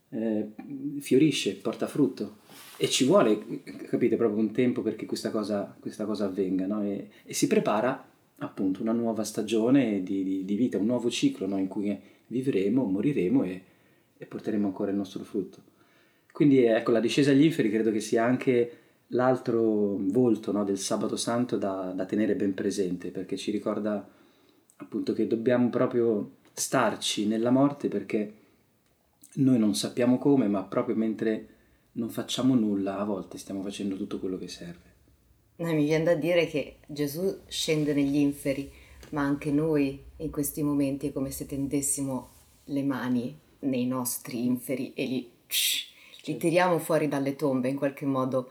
eh, 0.08 0.52
fiorisce, 1.00 1.56
porta 1.56 1.86
frutto 1.86 2.38
e 2.78 2.88
ci 2.88 3.04
vuole, 3.04 3.62
capite, 3.90 4.16
proprio 4.16 4.40
un 4.40 4.52
tempo 4.52 4.80
perché 4.80 5.04
questa 5.04 5.30
cosa, 5.30 5.76
questa 5.78 6.06
cosa 6.06 6.24
avvenga 6.24 6.64
no? 6.64 6.82
e, 6.82 7.10
e, 7.24 7.34
si 7.34 7.46
prepara 7.46 8.08
appunto 8.38 8.80
una 8.80 8.92
nuova 8.92 9.22
stagione 9.22 10.02
di, 10.02 10.24
di, 10.24 10.44
di 10.46 10.54
vita, 10.54 10.78
un 10.78 10.86
nuovo 10.86 11.10
ciclo 11.10 11.46
no? 11.46 11.58
in 11.58 11.68
cui 11.68 11.94
vivremo, 12.28 12.84
moriremo 12.84 13.42
e, 13.42 13.62
e 14.16 14.24
porteremo 14.24 14.68
ancora 14.68 14.90
il 14.90 14.96
nostro 14.96 15.24
frutto. 15.24 15.58
Quindi 16.32 16.64
ecco, 16.64 16.90
la 16.90 17.00
discesa 17.00 17.32
agli 17.32 17.44
inferi 17.44 17.70
credo 17.70 17.92
che 17.92 18.00
sia 18.00 18.24
anche 18.24 18.78
l'altro 19.08 19.98
volto 20.00 20.52
no, 20.52 20.64
del 20.64 20.78
sabato 20.78 21.16
santo 21.16 21.58
da, 21.58 21.92
da 21.94 22.06
tenere 22.06 22.34
ben 22.34 22.54
presente, 22.54 23.10
perché 23.10 23.36
ci 23.36 23.50
ricorda 23.50 24.08
appunto 24.76 25.12
che 25.12 25.26
dobbiamo 25.26 25.68
proprio 25.68 26.36
starci 26.58 27.26
nella 27.26 27.50
morte 27.50 27.88
perché 27.88 28.34
noi 29.34 29.58
non 29.58 29.74
sappiamo 29.74 30.18
come, 30.18 30.48
ma 30.48 30.62
proprio 30.64 30.96
mentre 30.96 31.48
non 31.92 32.10
facciamo 32.10 32.54
nulla, 32.54 32.98
a 32.98 33.04
volte 33.04 33.38
stiamo 33.38 33.62
facendo 33.62 33.96
tutto 33.96 34.18
quello 34.18 34.38
che 34.38 34.48
serve. 34.48 34.86
No, 35.56 35.72
mi 35.72 35.84
viene 35.84 36.04
da 36.04 36.14
dire 36.14 36.46
che 36.46 36.76
Gesù 36.86 37.40
scende 37.46 37.92
negli 37.92 38.16
inferi, 38.16 38.70
ma 39.10 39.22
anche 39.22 39.50
noi 39.50 40.00
in 40.16 40.30
questi 40.30 40.62
momenti 40.62 41.08
è 41.08 41.12
come 41.12 41.30
se 41.30 41.46
tendessimo 41.46 42.30
le 42.64 42.82
mani 42.82 43.36
nei 43.60 43.86
nostri 43.86 44.44
inferi 44.44 44.92
e 44.94 45.04
li, 45.04 45.30
li 46.24 46.36
tiriamo 46.36 46.78
fuori 46.78 47.08
dalle 47.08 47.34
tombe, 47.34 47.68
in 47.68 47.76
qualche 47.76 48.06
modo 48.06 48.50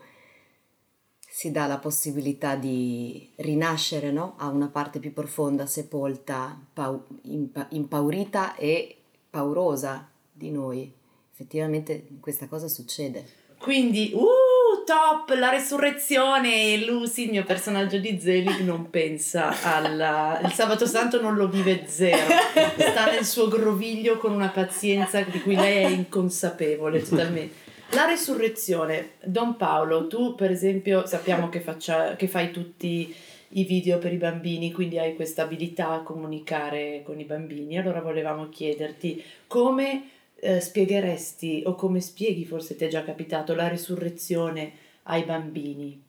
si 1.38 1.52
dà 1.52 1.68
la 1.68 1.78
possibilità 1.78 2.56
di 2.56 3.30
rinascere 3.36 4.10
no? 4.10 4.34
a 4.38 4.48
una 4.48 4.66
parte 4.66 4.98
più 4.98 5.12
profonda, 5.12 5.66
sepolta, 5.66 6.60
pau- 6.72 7.06
impa- 7.26 7.68
impaurita 7.70 8.56
e 8.56 8.96
paurosa 9.30 10.10
di 10.32 10.50
noi. 10.50 10.92
Effettivamente 11.32 12.08
questa 12.18 12.48
cosa 12.48 12.66
succede. 12.66 13.24
Quindi, 13.56 14.10
uh, 14.14 14.82
top, 14.84 15.38
la 15.38 15.50
resurrezione! 15.50 16.84
Lucy, 16.84 17.26
il 17.26 17.30
mio 17.30 17.44
personaggio 17.44 17.98
di 17.98 18.18
Zelig, 18.20 18.58
non 18.62 18.90
pensa 18.90 19.54
al... 19.62 20.40
Il 20.42 20.52
sabato 20.52 20.86
santo 20.86 21.20
non 21.20 21.36
lo 21.36 21.46
vive 21.46 21.84
zero. 21.86 22.34
Sta 22.76 23.12
nel 23.12 23.24
suo 23.24 23.46
groviglio 23.46 24.18
con 24.18 24.32
una 24.32 24.48
pazienza 24.48 25.20
di 25.20 25.40
cui 25.40 25.54
lei 25.54 25.84
è 25.84 25.88
inconsapevole 25.88 27.00
totalmente. 27.00 27.66
La 27.92 28.04
resurrezione, 28.04 29.12
Don 29.24 29.56
Paolo, 29.56 30.08
tu 30.08 30.34
per 30.34 30.50
esempio 30.50 31.06
sappiamo 31.06 31.48
che, 31.48 31.60
faccia, 31.60 32.16
che 32.16 32.28
fai 32.28 32.50
tutti 32.50 33.14
i 33.50 33.64
video 33.64 33.98
per 33.98 34.12
i 34.12 34.18
bambini, 34.18 34.72
quindi 34.72 34.98
hai 34.98 35.16
questa 35.16 35.42
abilità 35.42 35.92
a 35.92 36.02
comunicare 36.02 37.02
con 37.02 37.18
i 37.18 37.24
bambini. 37.24 37.78
Allora 37.78 38.02
volevamo 38.02 38.50
chiederti 38.50 39.22
come 39.46 40.10
eh, 40.40 40.60
spiegheresti 40.60 41.62
o 41.64 41.74
come 41.74 42.00
spieghi, 42.00 42.44
forse 42.44 42.76
ti 42.76 42.84
è 42.84 42.88
già 42.88 43.02
capitato, 43.02 43.54
la 43.54 43.68
risurrezione 43.68 44.72
ai 45.04 45.24
bambini? 45.24 46.02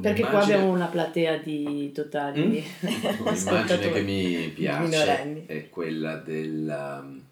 Perché 0.00 0.22
qua 0.22 0.40
abbiamo 0.40 0.70
una 0.70 0.86
platea 0.86 1.38
di 1.38 1.90
totali. 1.92 2.42
Mm? 2.46 3.26
Un'immagine 3.26 3.92
che 3.92 4.02
mi 4.02 4.52
piace 4.54 5.46
è 5.46 5.68
quella 5.68 6.16
del 6.16 7.00
um, 7.02 7.22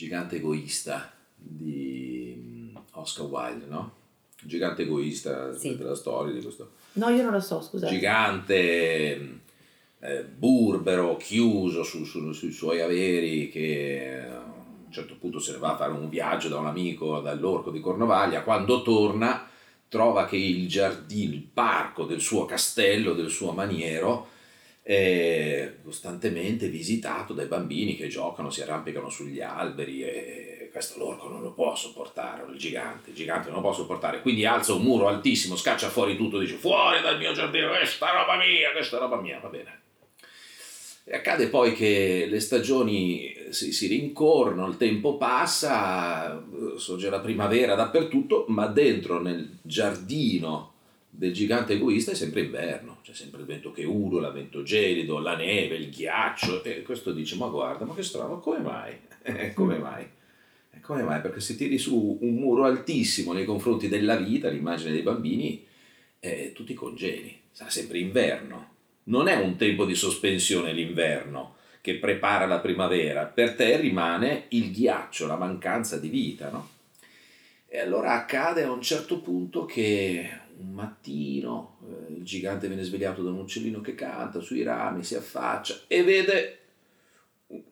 gigante 0.00 0.36
egoista 0.36 1.12
di 1.36 2.72
um, 2.74 2.82
Oscar 2.92 3.26
Wilde, 3.26 3.66
no? 3.66 3.92
Gigante 4.42 4.82
egoista 4.82 5.54
sì. 5.54 5.76
della 5.76 5.94
storia 5.94 6.32
di 6.32 6.40
questo. 6.40 6.72
No, 6.92 7.10
io 7.10 7.22
non 7.22 7.32
lo 7.32 7.40
so, 7.40 7.60
scusate. 7.60 7.92
Gigante 7.92 9.40
eh, 9.98 10.24
burbero, 10.24 11.18
chiuso 11.18 11.82
su, 11.82 12.04
su, 12.04 12.32
sui 12.32 12.50
suoi 12.50 12.80
averi, 12.80 13.50
che 13.50 14.20
eh, 14.20 14.30
a 14.30 14.42
un 14.86 14.90
certo 14.90 15.18
punto 15.18 15.38
se 15.38 15.52
ne 15.52 15.58
va 15.58 15.74
a 15.74 15.76
fare 15.76 15.92
un 15.92 16.08
viaggio 16.08 16.48
da 16.48 16.58
un 16.58 16.66
amico 16.66 17.20
dall'orco 17.20 17.70
di 17.70 17.80
Cornovaglia, 17.80 18.42
quando 18.42 18.80
torna 18.80 19.46
trova 19.86 20.24
che 20.24 20.36
il 20.36 20.66
giardino, 20.66 21.34
il 21.34 21.42
parco 21.42 22.06
del 22.06 22.22
suo 22.22 22.46
castello, 22.46 23.12
del 23.12 23.28
suo 23.28 23.52
maniero, 23.52 24.28
è 24.82 25.74
costantemente 25.82 26.68
visitato 26.68 27.34
dai 27.34 27.46
bambini 27.46 27.96
che 27.96 28.08
giocano, 28.08 28.50
si 28.50 28.62
arrampicano 28.62 29.10
sugli 29.10 29.40
alberi 29.40 30.02
e 30.02 30.68
questo 30.72 30.98
l'orco 30.98 31.28
non 31.28 31.42
lo 31.42 31.52
può 31.52 31.74
sopportare, 31.74 32.44
il 32.50 32.58
gigante, 32.58 33.10
il 33.10 33.16
gigante 33.16 33.48
non 33.48 33.56
lo 33.56 33.62
può 33.62 33.72
sopportare, 33.72 34.22
quindi 34.22 34.44
alza 34.44 34.72
un 34.72 34.82
muro 34.82 35.08
altissimo, 35.08 35.56
scaccia 35.56 35.88
fuori 35.88 36.16
tutto, 36.16 36.38
dice 36.38 36.54
fuori 36.54 37.00
dal 37.02 37.18
mio 37.18 37.32
giardino, 37.32 37.68
questa 37.68 38.10
roba 38.12 38.36
mia, 38.36 38.70
questa 38.72 38.98
roba 38.98 39.20
mia, 39.20 39.38
va 39.40 39.48
bene. 39.48 39.78
E 41.04 41.16
accade 41.16 41.48
poi 41.48 41.74
che 41.74 42.26
le 42.28 42.38
stagioni 42.38 43.34
si, 43.50 43.72
si 43.72 43.88
rincorrono, 43.88 44.68
il 44.68 44.76
tempo 44.76 45.16
passa, 45.16 46.40
sorge 46.76 47.10
la 47.10 47.18
primavera 47.18 47.74
dappertutto, 47.74 48.44
ma 48.48 48.66
dentro 48.66 49.20
nel 49.20 49.58
giardino 49.62 50.69
del 51.10 51.32
gigante 51.32 51.74
egoista 51.74 52.12
è 52.12 52.14
sempre 52.14 52.42
inverno, 52.42 53.00
c'è 53.02 53.12
sempre 53.12 53.40
il 53.40 53.46
vento 53.46 53.72
che 53.72 53.84
urla, 53.84 54.28
il 54.28 54.34
vento 54.34 54.62
gelido, 54.62 55.18
la 55.18 55.36
neve, 55.36 55.76
il 55.76 55.90
ghiaccio, 55.90 56.62
e 56.62 56.82
questo 56.82 57.12
dice, 57.12 57.36
ma 57.36 57.48
guarda, 57.48 57.84
ma 57.84 57.94
che 57.94 58.02
strano, 58.02 58.38
come 58.38 58.58
mai? 58.58 58.96
Eh, 59.22 59.52
come 59.52 59.78
mai? 59.78 60.08
E 60.72 60.80
come 60.80 61.02
mai? 61.02 61.20
Perché 61.20 61.40
se 61.40 61.56
tiri 61.56 61.76
su 61.76 62.18
un 62.20 62.34
muro 62.34 62.64
altissimo 62.64 63.32
nei 63.32 63.44
confronti 63.44 63.88
della 63.88 64.16
vita, 64.16 64.48
l'immagine 64.48 64.92
dei 64.92 65.02
bambini, 65.02 65.66
eh, 66.20 66.52
tu 66.54 66.64
ti 66.64 66.74
congeli, 66.74 67.38
sarà 67.50 67.68
sempre 67.68 67.98
inverno 67.98 68.78
non 69.10 69.28
è 69.28 69.36
un 69.36 69.56
tempo 69.56 69.84
di 69.84 69.94
sospensione 69.94 70.72
l'inverno 70.72 71.56
che 71.80 71.96
prepara 71.96 72.46
la 72.46 72.60
primavera, 72.60 73.24
per 73.24 73.54
te 73.54 73.76
rimane 73.76 74.44
il 74.50 74.70
ghiaccio, 74.70 75.26
la 75.26 75.36
mancanza 75.36 75.98
di 75.98 76.08
vita, 76.08 76.50
no? 76.50 76.68
E 77.66 77.78
allora 77.78 78.12
accade 78.12 78.64
a 78.64 78.70
un 78.70 78.82
certo 78.82 79.20
punto 79.20 79.64
che 79.64 80.28
un 80.60 80.72
mattino 80.72 81.78
eh, 81.88 82.14
il 82.14 82.24
gigante 82.24 82.68
viene 82.68 82.82
svegliato 82.82 83.22
da 83.22 83.30
un 83.30 83.38
uccellino 83.38 83.80
che 83.80 83.94
canta 83.94 84.40
sui 84.40 84.62
rami, 84.62 85.02
si 85.02 85.14
affaccia 85.14 85.80
e 85.86 86.02
vede 86.02 86.58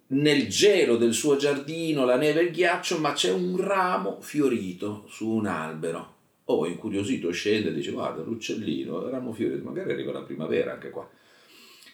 nel 0.08 0.48
gelo 0.48 0.96
del 0.96 1.12
suo 1.12 1.36
giardino 1.36 2.04
la 2.04 2.16
neve 2.16 2.40
e 2.40 2.44
il 2.44 2.50
ghiaccio, 2.50 2.98
ma 2.98 3.12
c'è 3.12 3.30
un 3.30 3.56
ramo 3.56 4.20
fiorito 4.20 5.04
su 5.08 5.28
un 5.28 5.46
albero. 5.46 6.16
Oh, 6.44 6.66
incuriosito 6.66 7.30
scende 7.30 7.68
e 7.68 7.74
dice 7.74 7.90
guarda 7.90 8.22
l'uccellino, 8.22 9.04
il 9.04 9.10
ramo 9.10 9.32
fiorito, 9.32 9.62
magari 9.62 9.92
arriva 9.92 10.12
la 10.12 10.22
primavera 10.22 10.72
anche 10.72 10.90
qua 10.90 11.08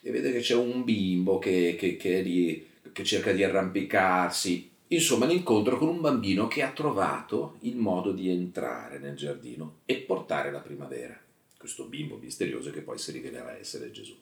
e 0.07 0.11
vede 0.11 0.33
che 0.33 0.41
c'è 0.41 0.55
un 0.55 0.85
bimbo 0.85 1.39
che, 1.39 1.77
che, 1.79 1.97
che, 1.97 2.21
lì, 2.21 2.67
che 2.93 3.05
cerca 3.05 3.33
di 3.33 3.43
arrampicarsi. 3.43 4.71
Insomma, 4.95 5.27
l'incontro 5.27 5.77
con 5.77 5.89
un 5.89 6.01
bambino 6.01 6.47
che 6.47 6.63
ha 6.63 6.71
trovato 6.71 7.57
il 7.61 7.77
modo 7.77 8.13
di 8.13 8.31
entrare 8.31 8.99
nel 8.99 9.17
giardino 9.17 9.79
e 9.85 9.97
portare 9.97 10.53
la 10.53 10.61
primavera. 10.61 11.19
Questo 11.59 11.85
bimbo 11.85 12.17
misterioso 12.17 12.71
che 12.71 12.81
poi 12.81 12.99
si 12.99 13.11
rivelerà 13.11 13.59
essere 13.59 13.91
Gesù. 13.91 14.15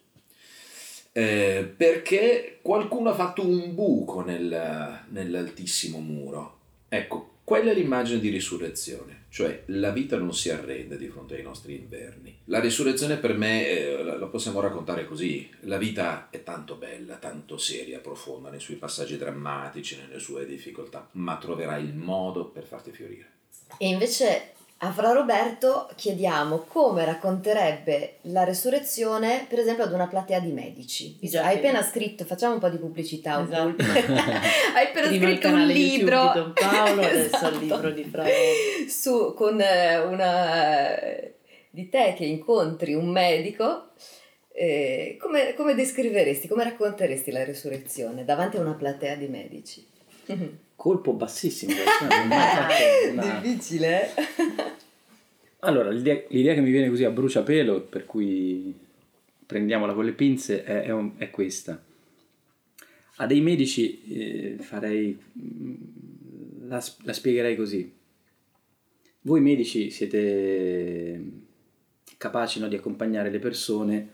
Eh, 1.13 1.71
perché 1.77 2.59
qualcuno 2.63 3.11
ha 3.11 3.15
fatto 3.15 3.47
un 3.47 3.75
buco 3.75 4.23
nel, 4.23 5.01
nell'altissimo 5.09 5.99
muro. 5.99 6.59
Ecco, 6.89 7.32
quella 7.53 7.73
è 7.73 7.75
l'immagine 7.75 8.19
di 8.19 8.31
risurrezione, 8.31 9.25
cioè 9.29 9.65
la 9.67 9.91
vita 9.91 10.17
non 10.17 10.33
si 10.33 10.49
arrende 10.49 10.97
di 10.97 11.09
fronte 11.09 11.37
ai 11.37 11.43
nostri 11.43 11.75
inverni. 11.75 12.39
La 12.47 12.61
risurrezione 12.61 13.19
per 13.19 13.37
me 13.37 13.69
eh, 13.69 14.03
la 14.03 14.25
possiamo 14.25 14.61
raccontare 14.61 15.05
così, 15.05 15.51
la 15.65 15.77
vita 15.77 16.31
è 16.31 16.43
tanto 16.43 16.77
bella, 16.77 17.17
tanto 17.17 17.59
seria, 17.59 17.99
profonda 17.99 18.49
nei 18.49 18.59
suoi 18.59 18.79
passaggi 18.79 19.19
drammatici, 19.19 19.99
nelle 19.99 20.19
sue 20.19 20.47
difficoltà, 20.47 21.11
ma 21.13 21.37
troverà 21.37 21.77
il 21.77 21.93
modo 21.93 22.47
per 22.47 22.65
farti 22.65 22.91
fiorire. 22.91 23.31
E 23.77 23.87
invece 23.87 24.55
a 24.85 24.91
Fra 24.91 25.13
Roberto 25.13 25.89
chiediamo 25.95 26.65
come 26.67 27.05
racconterebbe 27.05 28.17
la 28.23 28.43
resurrezione, 28.43 29.47
per 29.49 29.61
esempio, 29.61 29.85
ad 29.85 29.93
una 29.93 30.09
platea 30.09 30.41
di 30.41 30.51
medici. 30.51 31.17
Già, 31.21 31.45
Hai 31.45 31.59
appena 31.59 31.83
scritto, 31.83 32.25
facciamo 32.25 32.55
un 32.55 32.59
po' 32.59 32.69
di 32.69 32.79
pubblicità. 32.79 33.45
Esatto. 33.45 33.77
Hai 34.75 34.87
appena 34.89 35.07
Prima 35.07 35.27
scritto 35.29 35.49
un 35.49 35.67
libro. 35.67 36.33
Di 36.33 36.39
Don 36.41 36.53
Paolo, 36.53 37.01
adesso 37.01 37.27
esatto. 37.37 37.55
il 37.55 37.61
libro 37.61 37.91
di 37.93 38.05
Fra 38.05 38.25
Su, 38.89 39.35
con 39.37 39.61
eh, 39.61 39.99
una 39.99 40.97
di 41.71 41.89
te 41.89 42.15
che 42.17 42.25
incontri 42.25 42.95
un 42.95 43.09
medico. 43.09 43.91
Eh, 44.53 45.17
come, 45.21 45.55
come 45.55 45.77
descriveresti, 45.77 46.49
come 46.49 46.65
racconteresti 46.65 47.31
la 47.31 47.45
resurrezione 47.45 48.25
davanti 48.25 48.57
a 48.57 48.61
una 48.61 48.75
platea 48.75 49.15
di 49.15 49.29
medici? 49.29 49.87
Colpo 50.83 51.13
bassissimo. 51.13 51.75
Cioè 51.75 53.13
una... 53.13 53.39
Difficile. 53.41 54.09
allora, 55.61 55.91
l'idea, 55.91 56.21
l'idea, 56.31 56.55
che 56.55 56.61
mi 56.61 56.73
viene 56.73 56.89
così 56.89 57.05
a 57.05 57.11
bruciapelo, 57.11 57.83
per 57.83 58.05
cui 58.05 58.77
prendiamola 59.47 59.95
con 59.95 60.05
le 60.05 60.11
pinze, 60.11 60.65
è, 60.65 60.83
è, 60.83 60.91
un, 60.91 61.13
è 61.19 61.31
questa. 61.31 61.81
A 63.17 63.27
dei 63.27 63.41
medici 63.41 64.03
eh, 64.13 64.57
farei, 64.59 65.17
mm, 65.39 65.75
la, 66.67 66.85
la 67.03 67.13
spiegherei 67.13 67.55
così. 67.55 67.93
Voi 69.21 69.41
medici 69.41 69.89
siete 69.93 71.23
capaci 72.17 72.59
no, 72.59 72.67
di 72.67 72.75
accompagnare 72.75 73.31
le 73.31 73.39
persone 73.39 74.11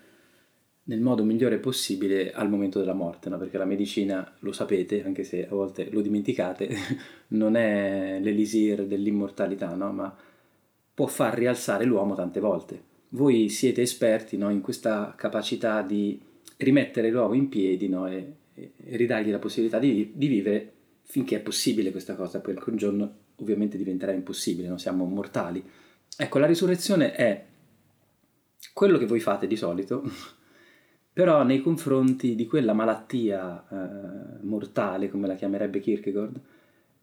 nel 0.88 1.00
modo 1.00 1.23
migliore 1.23 1.59
possibile 1.59 2.33
al 2.33 2.49
momento 2.49 2.78
della 2.78 2.95
morte, 2.95 3.28
no? 3.28 3.37
perché 3.37 3.59
la 3.59 3.66
medicina, 3.66 4.35
lo 4.40 4.52
sapete, 4.52 5.04
anche 5.04 5.23
se 5.23 5.47
a 5.47 5.54
volte 5.54 5.90
lo 5.90 6.00
dimenticate, 6.00 6.68
non 7.28 7.57
è 7.57 8.18
l'elisir 8.23 8.87
dell'immortalità, 8.87 9.75
no? 9.75 9.92
ma 9.92 10.16
può 10.95 11.07
far 11.07 11.37
rialzare 11.37 11.85
l'uomo 11.85 12.14
tante 12.14 12.40
volte. 12.40 12.83
Voi 13.11 13.50
siete 13.50 13.83
esperti 13.83 14.38
no? 14.38 14.49
in 14.50 14.62
questa 14.62 15.14
capacità 15.16 15.83
di 15.83 16.18
rimettere 16.57 17.11
l'uomo 17.11 17.35
in 17.35 17.50
piedi 17.50 17.87
e, 18.09 18.33
e, 18.54 18.73
ridargli 18.97 19.30
la 19.30 19.38
possibilità 19.38 19.78
di, 19.78 20.12
di, 20.14 20.26
vivere 20.26 20.73
finché 21.02 21.37
è 21.37 21.40
possibile 21.40 21.90
questa 21.90 22.14
cosa, 22.14 22.40
perché 22.40 22.71
un 22.71 22.76
giorno 22.76 23.14
ovviamente 23.37 23.76
diventerà 23.76 24.12
impossibile, 24.12 24.76
siamo 24.78 25.04
mortali. 25.04 25.62
Ecco, 26.16 26.38
la 26.38 26.47
risurrezione 26.47 27.12
è 27.12 27.45
quello 28.73 28.97
che 28.97 29.07
voi 29.07 29.21
fate 29.21 29.47
di 29.47 29.57
solito, 29.57 30.02
però 31.18 31.42
nei 31.42 31.60
confronti 31.60 32.37
di 32.37 32.46
quella 32.46 32.75
malattia 32.75 33.66
eh, 33.68 34.46
mortale, 34.46 35.10
come 35.10 35.26
la 35.26 35.34
chiamerebbe 35.34 35.80
Kierkegaard, 35.80 36.40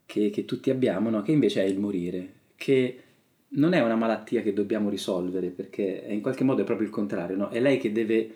che, 0.06 0.30
che 0.30 0.46
tutti 0.46 0.70
abbiamo, 0.70 1.10
no? 1.10 1.20
che 1.20 1.32
invece 1.32 1.62
è 1.62 1.66
il 1.66 1.78
morire, 1.78 2.32
che 2.56 3.02
non 3.48 3.74
è 3.74 3.82
una 3.82 3.94
malattia 3.94 4.40
che 4.40 4.54
dobbiamo 4.54 4.88
risolvere, 4.88 5.50
perché 5.50 6.06
in 6.08 6.22
qualche 6.22 6.44
modo 6.44 6.62
è 6.62 6.64
proprio 6.64 6.86
il 6.86 6.94
contrario, 6.94 7.36
no? 7.36 7.50
è 7.50 7.60
lei 7.60 7.76
che 7.76 7.92
deve 7.92 8.30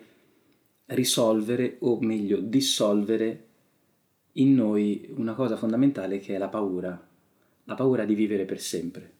risolvere, 0.85 1.77
o 1.79 1.97
meglio, 1.99 2.37
dissolvere 2.37 3.45
in 4.33 4.53
noi 4.53 5.11
una 5.15 5.33
cosa 5.33 5.55
fondamentale 5.55 6.19
che 6.19 6.35
è 6.35 6.37
la 6.37 6.49
paura, 6.49 7.07
la 7.63 7.73
paura 7.73 8.05
di 8.05 8.13
vivere 8.13 8.45
per 8.45 8.59
sempre. 8.59 9.13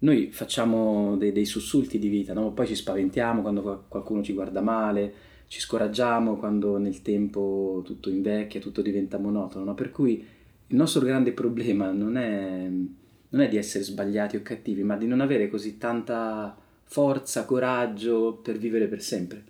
Noi 0.00 0.32
facciamo 0.32 1.16
dei, 1.16 1.32
dei 1.32 1.46
sussulti 1.46 1.98
di 1.98 2.08
vita, 2.08 2.34
no? 2.34 2.52
poi 2.52 2.66
ci 2.66 2.74
spaventiamo 2.74 3.40
quando 3.40 3.86
qualcuno 3.88 4.22
ci 4.22 4.34
guarda 4.34 4.60
male, 4.60 5.30
ci 5.46 5.60
scoraggiamo 5.60 6.36
quando 6.36 6.78
nel 6.78 7.02
tempo 7.02 7.82
tutto 7.84 8.10
invecchia, 8.10 8.60
tutto 8.60 8.82
diventa 8.82 9.18
monotono, 9.18 9.64
no? 9.64 9.74
per 9.74 9.90
cui 9.90 10.24
il 10.66 10.76
nostro 10.76 11.04
grande 11.04 11.32
problema 11.32 11.90
non 11.90 12.16
è, 12.16 12.66
non 12.66 13.40
è 13.40 13.48
di 13.48 13.56
essere 13.56 13.84
sbagliati 13.84 14.36
o 14.36 14.42
cattivi, 14.42 14.82
ma 14.82 14.96
di 14.96 15.06
non 15.06 15.20
avere 15.20 15.48
così 15.48 15.76
tanta 15.76 16.56
forza, 16.84 17.44
coraggio 17.44 18.40
per 18.42 18.56
vivere 18.56 18.86
per 18.86 19.02
sempre. 19.02 19.44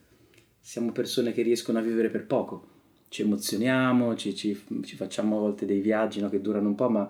Siamo 0.58 0.92
persone 0.92 1.32
che 1.32 1.42
riescono 1.42 1.78
a 1.78 1.82
vivere 1.82 2.08
per 2.08 2.26
poco, 2.26 2.68
ci 3.08 3.22
emozioniamo, 3.22 4.16
ci, 4.16 4.34
ci, 4.34 4.58
ci 4.84 4.96
facciamo 4.96 5.36
a 5.36 5.40
volte 5.40 5.66
dei 5.66 5.80
viaggi 5.80 6.20
no, 6.20 6.28
che 6.28 6.40
durano 6.40 6.68
un 6.68 6.74
po', 6.74 6.88
ma 6.88 7.08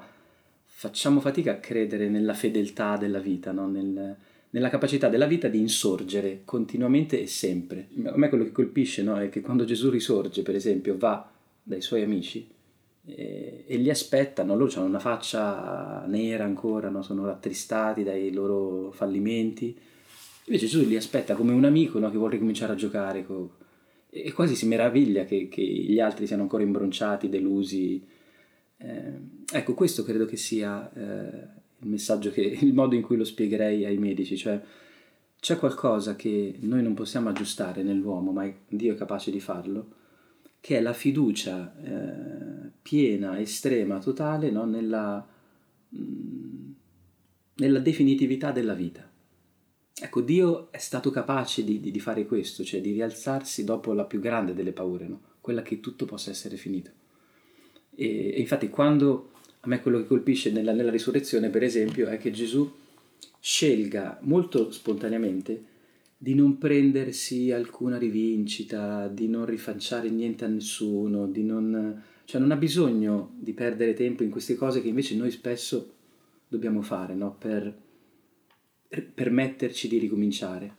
facciamo 0.64 1.20
fatica 1.20 1.52
a 1.52 1.60
credere 1.60 2.08
nella 2.08 2.34
fedeltà 2.34 2.96
della 2.96 3.20
vita, 3.20 3.52
no? 3.52 3.68
Nel, 3.68 4.16
nella 4.52 4.68
capacità 4.68 5.08
della 5.08 5.26
vita 5.26 5.48
di 5.48 5.58
insorgere 5.58 6.42
continuamente 6.44 7.20
e 7.20 7.26
sempre. 7.26 7.88
A 8.04 8.16
me 8.16 8.28
quello 8.28 8.44
che 8.44 8.52
colpisce 8.52 9.02
no, 9.02 9.16
è 9.16 9.28
che 9.28 9.40
quando 9.40 9.64
Gesù 9.64 9.88
risorge, 9.88 10.42
per 10.42 10.54
esempio, 10.54 10.96
va 10.98 11.30
dai 11.62 11.80
suoi 11.80 12.02
amici, 12.02 12.46
e, 13.04 13.64
e 13.66 13.76
li 13.76 13.90
aspettano, 13.90 14.54
loro 14.54 14.70
hanno 14.76 14.86
una 14.86 14.98
faccia 14.98 16.04
nera 16.06 16.44
ancora, 16.44 16.90
no? 16.90 17.02
sono 17.02 17.24
rattristati 17.24 18.02
dai 18.02 18.30
loro 18.32 18.90
fallimenti, 18.92 19.76
invece 20.44 20.66
Gesù 20.66 20.86
li 20.86 20.96
aspetta 20.96 21.34
come 21.34 21.52
un 21.52 21.64
amico 21.64 21.98
no? 21.98 22.10
che 22.10 22.16
vuole 22.16 22.34
ricominciare 22.34 22.72
a 22.72 22.76
giocare 22.76 23.24
con... 23.24 23.48
e 24.10 24.32
quasi 24.32 24.54
si 24.54 24.66
meraviglia 24.66 25.24
che, 25.24 25.48
che, 25.48 25.62
gli 25.62 25.98
altri 25.98 26.26
siano 26.26 26.42
ancora 26.42 26.62
imbronciati, 26.62 27.28
delusi. 27.28 28.06
Eh, 28.76 29.12
ecco, 29.50 29.74
questo 29.74 30.02
credo 30.02 30.26
che 30.26 30.36
sia 30.36 30.92
eh, 30.92 31.60
il 31.82 31.88
messaggio, 31.88 32.30
che, 32.30 32.40
il 32.60 32.72
modo 32.72 32.94
in 32.94 33.02
cui 33.02 33.16
lo 33.16 33.24
spiegherei 33.24 33.84
ai 33.84 33.98
medici, 33.98 34.36
cioè 34.36 34.60
c'è 35.38 35.58
qualcosa 35.58 36.14
che 36.14 36.54
noi 36.60 36.82
non 36.82 36.94
possiamo 36.94 37.28
aggiustare 37.28 37.82
nell'uomo, 37.82 38.30
ma 38.30 38.48
Dio 38.68 38.92
è 38.92 38.96
capace 38.96 39.30
di 39.32 39.40
farlo, 39.40 40.00
che 40.60 40.78
è 40.78 40.80
la 40.80 40.92
fiducia 40.92 41.74
eh, 41.82 42.70
piena, 42.80 43.40
estrema, 43.40 43.98
totale 43.98 44.52
no? 44.52 44.64
nella, 44.64 45.26
mh, 45.88 45.98
mm, 45.98 46.70
nella, 47.56 47.80
definitività 47.80 48.52
della 48.52 48.74
vita. 48.74 49.10
Ecco, 50.00 50.20
Dio 50.20 50.70
è 50.70 50.78
stato 50.78 51.10
capace 51.10 51.64
di, 51.64 51.80
di, 51.80 51.90
di, 51.90 51.98
fare 51.98 52.24
questo, 52.24 52.62
cioè 52.62 52.80
di 52.80 52.92
rialzarsi 52.92 53.64
dopo 53.64 53.92
la 53.92 54.04
più 54.04 54.20
grande 54.20 54.54
delle 54.54 54.72
paure, 54.72 55.08
no? 55.08 55.20
quella 55.40 55.62
che 55.62 55.80
tutto 55.80 56.04
possa 56.04 56.30
essere 56.30 56.56
finito. 56.56 56.92
E, 57.96 58.32
e, 58.32 58.38
infatti 58.40 58.70
quando 58.70 59.31
a 59.64 59.68
me 59.68 59.80
quello 59.80 59.98
che 59.98 60.06
colpisce 60.06 60.50
nella, 60.50 60.72
nella 60.72 60.90
risurrezione, 60.90 61.48
per 61.48 61.62
esempio, 61.62 62.08
è 62.08 62.18
che 62.18 62.32
Gesù 62.32 62.68
scelga 63.38 64.18
molto 64.22 64.72
spontaneamente 64.72 65.70
di 66.18 66.34
non 66.34 66.58
prendersi 66.58 67.52
alcuna 67.52 67.96
rivincita, 67.96 69.06
di 69.06 69.28
non 69.28 69.44
rifacciare 69.44 70.08
niente 70.10 70.44
a 70.44 70.48
nessuno, 70.48 71.28
di 71.28 71.44
non... 71.44 72.02
cioè 72.24 72.40
non 72.40 72.50
ha 72.50 72.56
bisogno 72.56 73.34
di 73.38 73.52
perdere 73.52 73.94
tempo 73.94 74.24
in 74.24 74.30
queste 74.30 74.56
cose 74.56 74.82
che 74.82 74.88
invece 74.88 75.16
noi 75.16 75.30
spesso 75.30 75.94
dobbiamo 76.48 76.82
fare, 76.82 77.14
no? 77.14 77.36
per 77.38 77.72
permetterci 79.14 79.86
di 79.86 79.98
ricominciare. 79.98 80.74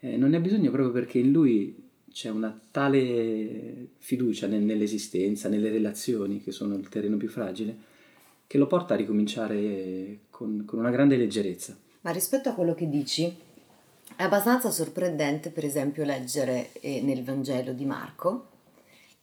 Eh, 0.00 0.16
non 0.16 0.30
ne 0.30 0.36
ha 0.36 0.40
bisogno 0.40 0.70
proprio 0.70 0.92
perché 0.92 1.18
in 1.18 1.30
lui 1.30 1.74
c'è 2.10 2.30
una 2.30 2.58
tale 2.70 3.88
fiducia 3.98 4.46
nell'esistenza, 4.48 5.48
nelle 5.48 5.70
relazioni, 5.70 6.42
che 6.42 6.50
sono 6.50 6.74
il 6.74 6.88
terreno 6.88 7.16
più 7.16 7.28
fragile, 7.28 7.94
che 8.46 8.58
lo 8.58 8.66
porta 8.66 8.94
a 8.94 8.96
ricominciare 8.96 10.18
con, 10.30 10.64
con 10.66 10.78
una 10.78 10.90
grande 10.90 11.16
leggerezza. 11.16 11.76
Ma 12.02 12.10
rispetto 12.10 12.48
a 12.48 12.52
quello 12.52 12.74
che 12.74 12.88
dici, 12.88 13.34
è 14.14 14.22
abbastanza 14.22 14.70
sorprendente, 14.70 15.50
per 15.50 15.64
esempio, 15.64 16.04
leggere 16.04 16.72
eh, 16.80 17.00
nel 17.02 17.24
Vangelo 17.24 17.72
di 17.72 17.84
Marco 17.84 18.54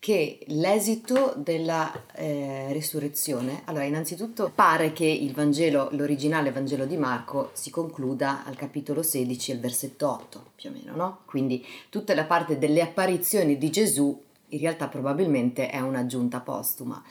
che 0.03 0.39
l'esito 0.47 1.33
della 1.37 1.89
eh, 2.15 2.73
risurrezione, 2.73 3.61
allora 3.63 3.85
innanzitutto 3.85 4.51
pare 4.53 4.91
che 4.91 5.05
il 5.05 5.31
Vangelo, 5.31 5.87
l'originale 5.93 6.51
Vangelo 6.51 6.85
di 6.85 6.97
Marco 6.97 7.51
si 7.53 7.69
concluda 7.69 8.43
al 8.43 8.57
capitolo 8.57 9.01
16 9.01 9.53
al 9.53 9.59
versetto 9.59 10.09
8 10.09 10.51
più 10.55 10.71
o 10.71 10.73
meno, 10.73 10.93
no? 10.97 11.19
Quindi 11.23 11.65
tutta 11.87 12.13
la 12.13 12.25
parte 12.25 12.57
delle 12.57 12.81
apparizioni 12.81 13.57
di 13.57 13.69
Gesù 13.69 14.21
in 14.49 14.59
realtà 14.59 14.89
probabilmente 14.89 15.69
è 15.69 15.79
un'aggiunta 15.79 16.41
postuma. 16.41 17.01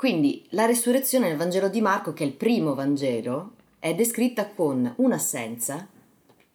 Quindi 0.00 0.46
la 0.52 0.64
risurrezione 0.64 1.28
nel 1.28 1.36
Vangelo 1.36 1.68
di 1.68 1.82
Marco, 1.82 2.14
che 2.14 2.24
è 2.24 2.26
il 2.26 2.32
primo 2.32 2.74
Vangelo, 2.74 3.50
è 3.78 3.94
descritta 3.94 4.48
con 4.48 4.90
un'assenza 4.96 5.86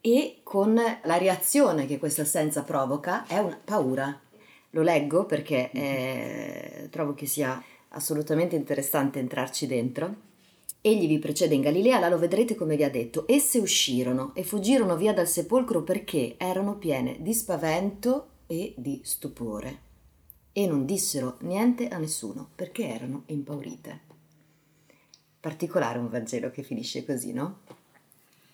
e 0.02 0.38
con 0.42 0.74
la 0.74 1.18
reazione 1.20 1.86
che 1.86 2.00
questa 2.00 2.24
assenza 2.24 2.64
provoca 2.64 3.28
è 3.28 3.38
una 3.38 3.62
paura. 3.64 4.20
Lo 4.72 4.82
leggo 4.82 5.26
perché 5.26 5.70
eh, 5.74 6.88
trovo 6.90 7.14
che 7.14 7.28
sia 7.28 7.64
assolutamente 7.90 8.56
interessante 8.56 9.20
entrarci 9.20 9.68
dentro. 9.68 10.16
Egli 10.82 11.06
vi 11.06 11.20
precede 11.20 11.54
in 11.54 11.62
Galilea, 11.62 12.00
là 12.00 12.10
lo 12.10 12.18
vedrete 12.18 12.56
come 12.56 12.76
vi 12.76 12.84
ha 12.84 12.90
detto. 12.90 13.26
Esse 13.28 13.60
uscirono 13.60 14.32
e 14.34 14.42
fuggirono 14.42 14.96
via 14.98 15.14
dal 15.14 15.28
sepolcro 15.28 15.84
perché 15.84 16.34
erano 16.40 16.78
piene 16.78 17.18
di 17.20 17.36
spavento 17.36 18.30
e 18.48 18.74
di 18.76 19.02
stupore. 19.04 19.95
E 20.58 20.68
non 20.68 20.86
dissero 20.86 21.36
niente 21.42 21.90
a 21.90 21.98
nessuno 21.98 22.48
perché 22.56 22.88
erano 22.88 23.24
impaurite. 23.26 24.00
Particolare 25.38 26.00
un 26.00 26.08
Vangelo 26.08 26.50
che 26.50 26.64
finisce 26.64 27.04
così, 27.04 27.34
no? 27.34 27.60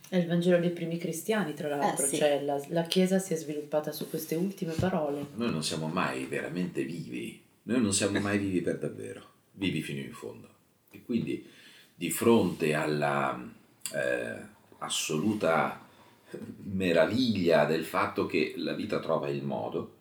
È 0.09 0.17
il 0.17 0.25
Vangelo 0.25 0.57
dei 0.57 0.71
primi 0.71 0.97
cristiani, 0.97 1.53
tra 1.53 1.67
l'altro, 1.67 2.05
eh, 2.05 2.09
sì. 2.09 2.17
cioè 2.17 2.41
la, 2.41 2.59
la, 2.69 2.81
Chiesa 2.81 3.19
si 3.19 3.33
è 3.33 3.37
sviluppata 3.37 3.91
su 3.91 4.09
queste 4.09 4.33
ultime 4.33 4.73
parole. 4.73 5.27
Noi 5.35 5.51
non 5.51 5.63
siamo 5.63 5.89
mai 5.89 6.25
veramente 6.25 6.83
vivi, 6.83 7.39
noi 7.63 7.79
non 7.79 7.93
siamo 7.93 8.19
mai 8.19 8.39
vivi 8.39 8.61
per 8.61 8.79
davvero, 8.79 9.23
vivi 9.51 9.83
fino 9.83 9.99
in 9.99 10.11
fondo. 10.11 10.49
E 10.89 11.03
quindi 11.03 11.47
di 11.93 12.09
fronte 12.09 12.73
alla 12.73 13.47
eh, 13.93 14.35
assoluta 14.79 15.85
meraviglia 16.63 17.65
del 17.65 17.85
fatto 17.85 18.25
che 18.25 18.55
la 18.57 18.73
vita 18.73 18.99
trova 18.99 19.29
il 19.29 19.43
modo, 19.43 19.99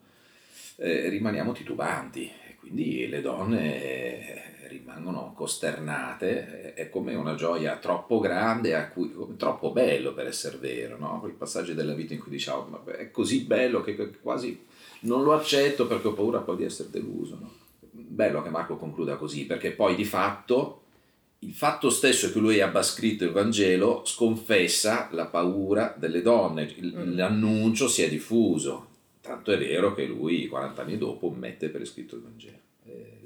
eh, 0.80 1.08
rimaniamo 1.10 1.52
titubanti 1.52 2.24
e 2.24 2.56
quindi 2.58 3.06
le 3.06 3.20
donne 3.20 4.48
rimangono 4.68 5.32
costernate, 5.36 6.74
è 6.74 6.88
come 6.88 7.14
una 7.14 7.34
gioia 7.34 7.76
troppo 7.76 8.18
grande, 8.20 8.74
a 8.74 8.88
cui, 8.88 9.12
troppo 9.36 9.72
bello 9.72 10.14
per 10.14 10.26
essere 10.26 10.56
vero, 10.56 10.96
no? 10.96 11.18
quei 11.20 11.32
passaggi 11.32 11.74
della 11.74 11.92
vita 11.92 12.14
in 12.14 12.20
cui 12.20 12.30
diciamo 12.30 12.66
ma 12.84 12.92
è 12.96 13.10
così 13.10 13.42
bello 13.42 13.82
che 13.82 13.96
quasi 14.22 14.64
non 15.00 15.22
lo 15.22 15.34
accetto 15.34 15.86
perché 15.86 16.08
ho 16.08 16.12
paura 16.12 16.38
poi 16.38 16.56
di 16.56 16.64
essere 16.64 16.88
deluso. 16.90 17.38
No? 17.40 17.50
Bello 17.90 18.42
che 18.42 18.50
Marco 18.50 18.76
concluda 18.76 19.16
così, 19.16 19.44
perché 19.44 19.72
poi 19.72 19.96
di 19.96 20.04
fatto 20.04 20.82
il 21.40 21.54
fatto 21.54 21.90
stesso 21.90 22.30
che 22.30 22.38
lui 22.38 22.60
abbia 22.60 22.82
scritto 22.82 23.24
il 23.24 23.32
Vangelo 23.32 24.02
sconfessa 24.04 25.08
la 25.12 25.26
paura 25.26 25.94
delle 25.96 26.22
donne, 26.22 26.74
mm. 26.80 27.16
l'annuncio 27.16 27.88
si 27.88 28.02
è 28.02 28.08
diffuso, 28.08 28.89
tanto 29.30 29.52
è 29.52 29.58
vero 29.58 29.94
che 29.94 30.06
lui 30.06 30.46
40 30.48 30.82
anni 30.82 30.98
dopo 30.98 31.30
mette 31.30 31.68
per 31.68 31.80
iscritto 31.80 32.16
il 32.16 32.22
Vangelo 32.22 32.68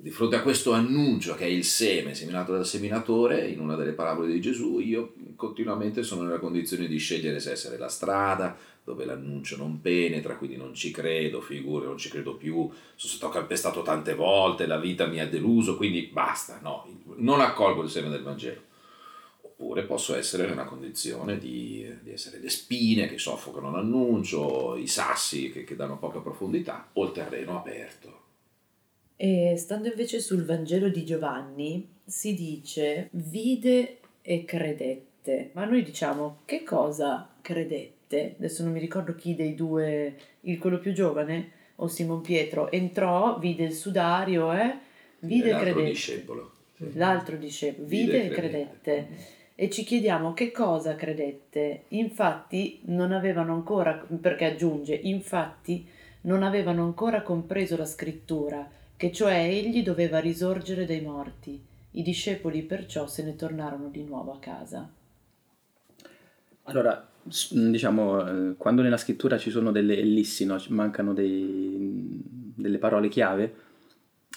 di 0.04 0.10
fronte 0.10 0.36
a 0.36 0.42
questo 0.42 0.72
annuncio 0.72 1.34
che 1.34 1.44
è 1.44 1.48
il 1.48 1.64
seme 1.64 2.14
seminato 2.14 2.52
dal 2.52 2.66
seminatore, 2.66 3.48
in 3.48 3.58
una 3.58 3.74
delle 3.74 3.92
parabole 3.92 4.30
di 4.30 4.38
Gesù, 4.38 4.78
io 4.78 5.14
continuamente 5.34 6.02
sono 6.02 6.24
nella 6.24 6.38
condizione 6.38 6.86
di 6.88 6.98
scegliere 6.98 7.40
se 7.40 7.52
essere 7.52 7.78
la 7.78 7.88
strada, 7.88 8.54
dove 8.84 9.06
l'annuncio 9.06 9.56
non 9.56 9.80
penetra, 9.80 10.36
quindi 10.36 10.58
non 10.58 10.74
ci 10.74 10.90
credo, 10.90 11.40
figure, 11.40 11.86
non 11.86 11.96
ci 11.96 12.10
credo 12.10 12.34
più, 12.34 12.70
sono 12.96 13.12
stato 13.14 13.32
calpestato 13.32 13.80
tante 13.80 14.14
volte, 14.14 14.66
la 14.66 14.76
vita 14.76 15.06
mi 15.06 15.20
ha 15.20 15.26
deluso, 15.26 15.74
quindi 15.78 16.10
basta, 16.12 16.58
no, 16.62 16.86
non 17.16 17.40
accolgo 17.40 17.82
il 17.82 17.88
seme 17.88 18.10
del 18.10 18.22
Vangelo. 18.22 18.60
Oppure 19.56 19.84
posso 19.84 20.16
essere 20.16 20.46
nella 20.46 20.64
condizione 20.64 21.38
di, 21.38 21.88
di 22.02 22.12
essere 22.12 22.38
le 22.38 22.50
spine 22.50 23.06
che 23.06 23.18
soffocano 23.18 23.70
l'annuncio, 23.70 24.76
i 24.76 24.86
sassi 24.86 25.50
che, 25.50 25.64
che 25.64 25.76
danno 25.76 25.96
poca 25.98 26.18
profondità, 26.18 26.90
o 26.92 27.04
il 27.04 27.12
terreno 27.12 27.56
aperto 27.56 28.22
E 29.16 29.54
stando 29.56 29.88
invece 29.88 30.20
sul 30.20 30.44
Vangelo 30.44 30.88
di 30.88 31.04
Giovanni, 31.04 31.88
si 32.04 32.34
dice 32.34 33.08
vide 33.12 33.98
e 34.22 34.44
credette. 34.44 35.50
Ma 35.52 35.64
noi 35.64 35.84
diciamo 35.84 36.40
che 36.44 36.64
cosa 36.64 37.28
credette? 37.40 38.34
Adesso 38.38 38.64
non 38.64 38.72
mi 38.72 38.80
ricordo 38.80 39.14
chi 39.14 39.34
dei 39.34 39.54
due, 39.54 40.16
il 40.42 40.58
quello 40.58 40.78
più 40.78 40.92
giovane 40.92 41.62
o 41.76 41.88
Simon 41.88 42.20
Pietro, 42.20 42.70
entrò, 42.70 43.38
vide 43.38 43.64
il 43.64 43.72
sudario 43.72 44.52
eh? 44.52 44.78
vide 45.20 45.50
e 45.50 45.56
credette. 45.56 45.84
discepolo. 45.84 46.52
L'altro 46.94 47.36
discepolo, 47.36 47.86
vide, 47.86 48.04
vide 48.04 48.24
e 48.24 48.28
credette. 48.28 48.80
credette. 48.82 49.42
E 49.56 49.70
ci 49.70 49.84
chiediamo 49.84 50.32
che 50.32 50.50
cosa 50.50 50.96
credette. 50.96 51.84
Infatti 51.88 52.80
non 52.86 53.12
avevano 53.12 53.54
ancora, 53.54 54.04
perché 54.20 54.46
aggiunge, 54.46 54.94
infatti 54.94 55.86
non 56.22 56.42
avevano 56.42 56.82
ancora 56.82 57.22
compreso 57.22 57.76
la 57.76 57.84
scrittura, 57.84 58.68
che 58.96 59.12
cioè 59.12 59.46
egli 59.46 59.84
doveva 59.84 60.18
risorgere 60.18 60.86
dai 60.86 61.00
morti. 61.00 61.62
I 61.92 62.02
discepoli 62.02 62.62
perciò 62.62 63.06
se 63.06 63.22
ne 63.22 63.36
tornarono 63.36 63.88
di 63.88 64.02
nuovo 64.02 64.32
a 64.32 64.38
casa. 64.40 64.90
Allora, 66.64 67.08
diciamo, 67.50 68.26
eh, 68.26 68.54
quando 68.56 68.82
nella 68.82 68.96
scrittura 68.96 69.38
ci 69.38 69.50
sono 69.50 69.70
delle 69.70 69.96
ellissi, 69.96 70.46
no? 70.46 70.60
mancano 70.70 71.12
dei, 71.12 72.20
delle 72.56 72.78
parole 72.78 73.08
chiave, 73.08 73.54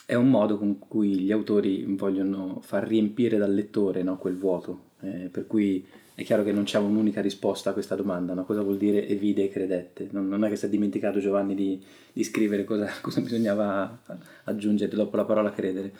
è 0.05 0.13
un 0.13 0.29
modo 0.29 0.59
con 0.59 0.77
cui 0.77 1.21
gli 1.21 1.31
autori 1.31 1.85
vogliono 1.95 2.59
far 2.61 2.87
riempire 2.87 3.37
dal 3.37 3.53
lettore 3.53 4.03
no? 4.03 4.17
quel 4.17 4.37
vuoto. 4.37 4.86
Eh, 5.01 5.29
per 5.31 5.45
cui 5.45 5.85
è 6.15 6.23
chiaro 6.23 6.43
che 6.43 6.51
non 6.51 6.63
c'è 6.63 6.79
un'unica 6.79 7.21
risposta 7.21 7.69
a 7.69 7.73
questa 7.73 7.95
domanda, 7.95 8.33
no? 8.33 8.43
cosa 8.43 8.63
vuol 8.63 8.77
dire 8.77 9.05
e 9.05 9.15
vide 9.15 9.43
e 9.43 9.49
credette? 9.49 10.07
Non, 10.11 10.27
non, 10.27 10.43
è 10.43 10.49
che 10.49 10.55
si 10.55 10.65
è 10.65 10.69
dimenticato 10.69 11.19
Giovanni 11.19 11.53
di, 11.53 11.79
di 12.11 12.23
scrivere 12.23 12.63
cosa, 12.63 12.89
cosa 13.01 13.21
bisognava 13.21 13.99
aggiungere 14.45 14.95
dopo 14.95 15.15
la 15.15 15.25
parola 15.25 15.51
credere. 15.51 15.93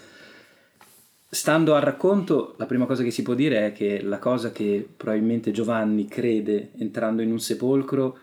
Stando 1.30 1.76
al 1.76 1.82
racconto, 1.82 2.56
la 2.58 2.66
prima 2.66 2.86
cosa 2.86 3.04
che 3.04 3.12
si 3.12 3.22
può 3.22 3.36
dire 3.36 3.68
è 3.68 3.72
che 3.74 4.02
la 4.02 4.18
cosa 4.18 4.52
che 4.52 4.88
probabilmente 4.98 5.52
Giovanni 5.52 6.08
crede 6.08 6.72
entrando 6.78 7.22
in 7.22 7.32
un 7.32 7.40
sepolcro, 7.40 8.18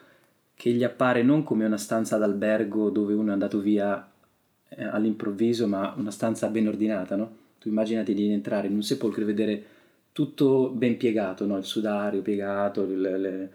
che 0.57 0.71
gli 0.71 0.83
appare 0.83 1.23
non 1.23 1.45
come 1.45 1.65
una 1.65 1.77
stanza 1.77 2.17
d'albergo 2.17 2.91
dove 2.91 3.13
uno 3.13 3.31
è 3.31 3.33
andato 3.33 3.61
via 3.61 4.11
eh, 4.69 4.85
all'improvviso, 4.85 5.69
ma 5.69 5.95
una 5.97 6.11
stanza 6.11 6.49
ben 6.49 6.67
ordinata, 6.67 7.15
no? 7.15 7.37
Tu 7.59 7.69
immaginati 7.69 8.15
di 8.15 8.33
entrare 8.33 8.67
in 8.67 8.75
un 8.75 8.83
sepolcro 8.83 9.23
e 9.23 9.27
vedere 9.27 9.65
tutto 10.15 10.71
ben 10.71 10.97
piegato, 10.97 11.45
no? 11.45 11.57
il 11.57 11.65
sudario 11.65 12.23
piegato, 12.23 12.87
le, 12.87 13.19
le... 13.19 13.51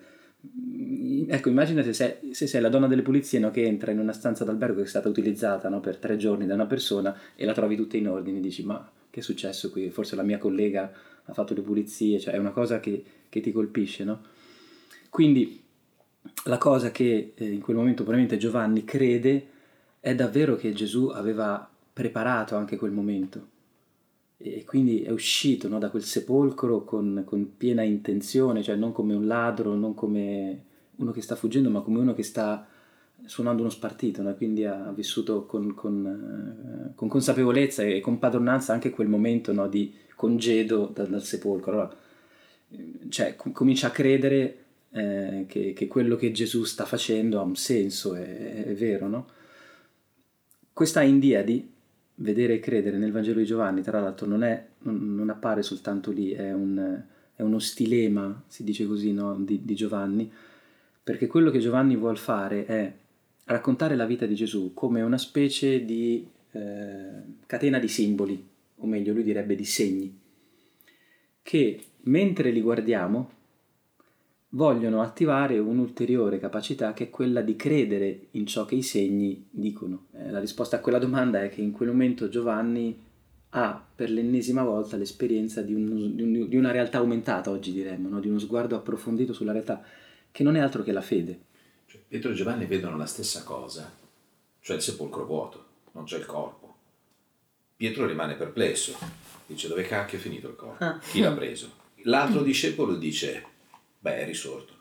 ecco 1.29 1.47
immagina 1.47 1.81
se 1.81 1.93
se 1.93 2.47
sei, 2.47 2.59
la 2.59 2.67
donna 2.67 2.87
delle 2.87 3.01
pulizie 3.01 3.39
no? 3.39 3.49
che 3.49 3.63
entra 3.63 3.91
in 3.91 3.99
una 3.99 4.11
stanza 4.11 4.43
d'albergo 4.43 4.79
che 4.79 4.85
è 4.85 4.89
stata 4.89 5.07
utilizzata 5.07 5.69
no? 5.69 5.79
per 5.79 5.95
tre 5.95 6.17
giorni 6.17 6.45
da 6.45 6.55
una 6.55 6.65
persona 6.65 7.17
e 7.37 7.45
la 7.45 7.53
trovi 7.53 7.77
tutta 7.77 7.95
in 7.95 8.09
ordine, 8.09 8.41
dici 8.41 8.65
ma 8.65 8.91
che 9.09 9.21
è 9.21 9.23
successo 9.23 9.71
qui? 9.71 9.89
Forse 9.89 10.17
la 10.17 10.23
mia 10.23 10.37
collega 10.37 10.91
ha 11.23 11.33
fatto 11.33 11.53
le 11.53 11.61
pulizie, 11.61 12.19
cioè 12.19 12.33
è 12.33 12.37
una 12.37 12.51
cosa 12.51 12.81
che, 12.81 13.05
che 13.29 13.39
ti 13.39 13.53
colpisce, 13.53 14.03
no? 14.03 14.21
Quindi 15.09 15.63
la 16.43 16.57
cosa 16.57 16.91
che 16.91 17.31
eh, 17.35 17.45
in 17.45 17.61
quel 17.61 17.77
momento 17.77 18.03
probabilmente 18.03 18.37
Giovanni 18.37 18.83
crede 18.83 19.47
è 20.01 20.13
davvero 20.13 20.57
che 20.57 20.73
Gesù 20.73 21.07
aveva 21.07 21.69
preparato 21.93 22.57
anche 22.57 22.75
quel 22.75 22.91
momento 22.91 23.47
e 24.41 24.63
quindi 24.63 25.01
è 25.01 25.11
uscito 25.11 25.67
no, 25.67 25.79
da 25.79 25.89
quel 25.89 26.03
sepolcro 26.03 26.85
con, 26.85 27.23
con, 27.25 27.57
piena 27.57 27.81
intenzione, 27.81 28.63
cioè 28.63 28.77
non 28.77 28.93
come 28.93 29.13
un 29.13 29.27
ladro, 29.27 29.75
non 29.75 29.93
come 29.93 30.63
uno 30.95 31.11
che 31.11 31.21
sta 31.21 31.35
fuggendo, 31.35 31.69
ma 31.69 31.81
come 31.81 31.99
uno 31.99 32.13
che 32.13 32.23
sta 32.23 32.65
suonando 33.25 33.63
uno 33.63 33.69
spartito, 33.69 34.21
no? 34.21 34.33
quindi 34.35 34.63
ha 34.63 34.93
vissuto 34.95 35.45
con, 35.45 35.73
con, 35.73 36.89
uh, 36.91 36.95
con, 36.95 37.09
consapevolezza 37.09 37.83
e 37.83 37.99
con 37.99 38.17
padronanza 38.17 38.71
anche 38.71 38.91
quel 38.91 39.09
momento 39.09 39.51
no, 39.51 39.67
di 39.67 39.93
congedo 40.15 40.89
da, 40.93 41.03
dal 41.03 41.21
sepolcro. 41.21 41.71
Allora, 41.71 41.95
cioè, 43.09 43.35
com- 43.35 43.51
comincia 43.51 43.87
a 43.87 43.91
credere 43.91 44.63
eh, 44.91 45.45
che, 45.49 45.73
che, 45.73 45.87
quello 45.87 46.15
che 46.15 46.31
Gesù 46.31 46.63
sta 46.63 46.85
facendo 46.85 47.39
ha 47.39 47.43
un 47.43 47.57
senso, 47.57 48.15
è, 48.15 48.63
è 48.63 48.73
vero. 48.73 49.09
No? 49.09 49.27
Questa 50.71 51.01
Indiadi 51.01 51.77
vedere 52.19 52.55
e 52.55 52.59
credere 52.59 52.97
nel 52.97 53.11
Vangelo 53.11 53.39
di 53.39 53.45
Giovanni, 53.45 53.81
tra 53.81 53.99
l'altro, 53.99 54.25
non, 54.27 54.43
è, 54.43 54.65
non, 54.83 55.29
appare 55.29 55.61
soltanto 55.61 56.11
lì, 56.11 56.31
è, 56.31 56.51
un, 56.53 57.01
è, 57.35 57.41
uno 57.41 57.59
stilema, 57.59 58.43
si 58.47 58.63
dice 58.63 58.85
così, 58.85 59.13
no? 59.13 59.35
di, 59.35 59.61
di, 59.63 59.75
Giovanni, 59.75 60.31
perché 61.03 61.27
quello 61.27 61.49
che 61.49 61.59
Giovanni 61.59 61.95
vuole 61.95 62.17
fare 62.17 62.65
è 62.65 62.93
raccontare 63.45 63.95
la 63.95 64.05
vita 64.05 64.25
di 64.25 64.35
Gesù 64.35 64.73
come 64.73 65.01
una 65.01 65.17
specie 65.17 65.83
di 65.83 66.27
eh, 66.51 67.09
catena 67.45 67.79
di 67.79 67.87
simboli, 67.87 68.47
o 68.77 68.85
meglio, 68.85 69.13
lui 69.13 69.23
direbbe 69.23 69.55
di 69.55 69.65
segni, 69.65 70.17
che 71.41 71.79
mentre 72.01 72.51
li 72.51 72.61
guardiamo 72.61 73.37
vogliono 74.49 75.01
attivare 75.01 75.59
un'ulteriore 75.59 76.39
capacità 76.39 76.93
che 76.93 77.05
è 77.05 77.09
quella 77.09 77.41
di 77.41 77.55
credere 77.55 78.27
in 78.31 78.47
ciò 78.47 78.65
che 78.65 78.75
i 78.75 78.81
segni 78.81 79.47
dicono. 79.49 80.07
Eh, 80.13 80.31
la 80.31 80.39
risposta 80.39 80.77
a 80.77 80.79
quella 80.79 80.97
domanda 80.97 81.43
è 81.43 81.49
che 81.49 81.61
in 81.61 81.71
quel 81.71 81.89
momento 81.89 82.29
Giovanni 82.29 83.07
ha 83.51 83.83
per 83.95 84.09
l'ennesima 84.09 84.63
volta 84.63 84.95
l'esperienza 84.97 85.61
di, 85.61 85.73
un, 85.73 86.15
di, 86.15 86.21
un, 86.21 86.47
di 86.47 86.55
una 86.55 86.71
realtà 86.71 86.99
aumentata, 86.99 87.49
oggi 87.49 87.71
diremmo, 87.71 88.09
no? 88.09 88.19
di 88.19 88.29
uno 88.29 88.39
sguardo 88.39 88.75
approfondito 88.75 89.33
sulla 89.33 89.51
realtà, 89.51 89.83
che 90.31 90.43
non 90.43 90.55
è 90.55 90.59
altro 90.59 90.83
che 90.83 90.91
la 90.91 91.01
fede. 91.01 91.39
Cioè, 91.85 92.01
Pietro 92.07 92.31
e 92.31 92.35
Giovanni 92.35 92.65
vedono 92.65 92.97
la 92.97 93.07
stessa 93.07 93.43
cosa, 93.43 93.91
cioè 94.59 94.75
il 94.75 94.81
sepolcro 94.81 95.25
vuoto, 95.25 95.65
non 95.93 96.05
c'è 96.05 96.17
il 96.17 96.25
corpo. 96.25 96.75
Pietro 97.75 98.05
rimane 98.05 98.35
perplesso, 98.35 98.95
dice 99.47 99.67
dove 99.67 99.83
cacchio 99.83 100.17
è 100.17 100.21
finito 100.21 100.49
il 100.49 100.55
corpo? 100.55 100.83
Ah. 100.83 100.99
Chi 100.99 101.21
l'ha 101.21 101.31
preso? 101.31 101.77
L'altro 102.03 102.43
discepolo 102.43 102.95
dice 102.95 103.43
Beh, 103.99 104.17
è 104.17 104.25
risorto. 104.25 104.73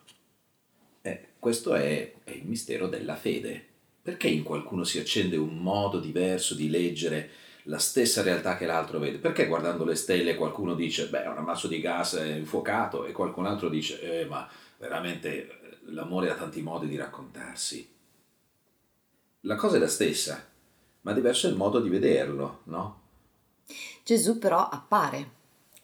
Eh, 1.02 1.28
questo 1.38 1.74
è, 1.74 2.14
è 2.24 2.30
il 2.30 2.46
mistero 2.46 2.86
della 2.86 3.16
fede. 3.16 3.66
Perché 4.00 4.28
in 4.28 4.42
qualcuno 4.42 4.84
si 4.84 4.98
accende 4.98 5.36
un 5.36 5.58
modo 5.58 6.00
diverso 6.00 6.54
di 6.54 6.70
leggere 6.70 7.30
la 7.64 7.78
stessa 7.78 8.22
realtà 8.22 8.56
che 8.56 8.64
l'altro 8.64 8.98
vede? 8.98 9.18
Perché 9.18 9.46
guardando 9.46 9.84
le 9.84 9.96
stelle 9.96 10.34
qualcuno 10.34 10.74
dice, 10.74 11.08
beh, 11.08 11.24
è 11.24 11.28
un 11.28 11.36
ammasso 11.36 11.68
di 11.68 11.80
gas 11.80 12.14
infuocato 12.14 13.04
e 13.04 13.12
qualcun 13.12 13.44
altro 13.44 13.68
dice, 13.68 14.00
eh, 14.00 14.24
ma 14.24 14.48
veramente 14.78 15.48
eh, 15.48 15.78
l'amore 15.86 16.30
ha 16.30 16.34
tanti 16.34 16.62
modi 16.62 16.86
di 16.86 16.96
raccontarsi. 16.96 17.96
La 19.42 19.56
cosa 19.56 19.76
è 19.76 19.78
la 19.78 19.88
stessa, 19.88 20.42
ma 21.02 21.12
diverso 21.12 21.46
è 21.46 21.50
il 21.50 21.56
modo 21.56 21.80
di 21.80 21.90
vederlo, 21.90 22.60
no? 22.64 23.00
Gesù 24.02 24.38
però 24.38 24.66
appare, 24.68 25.30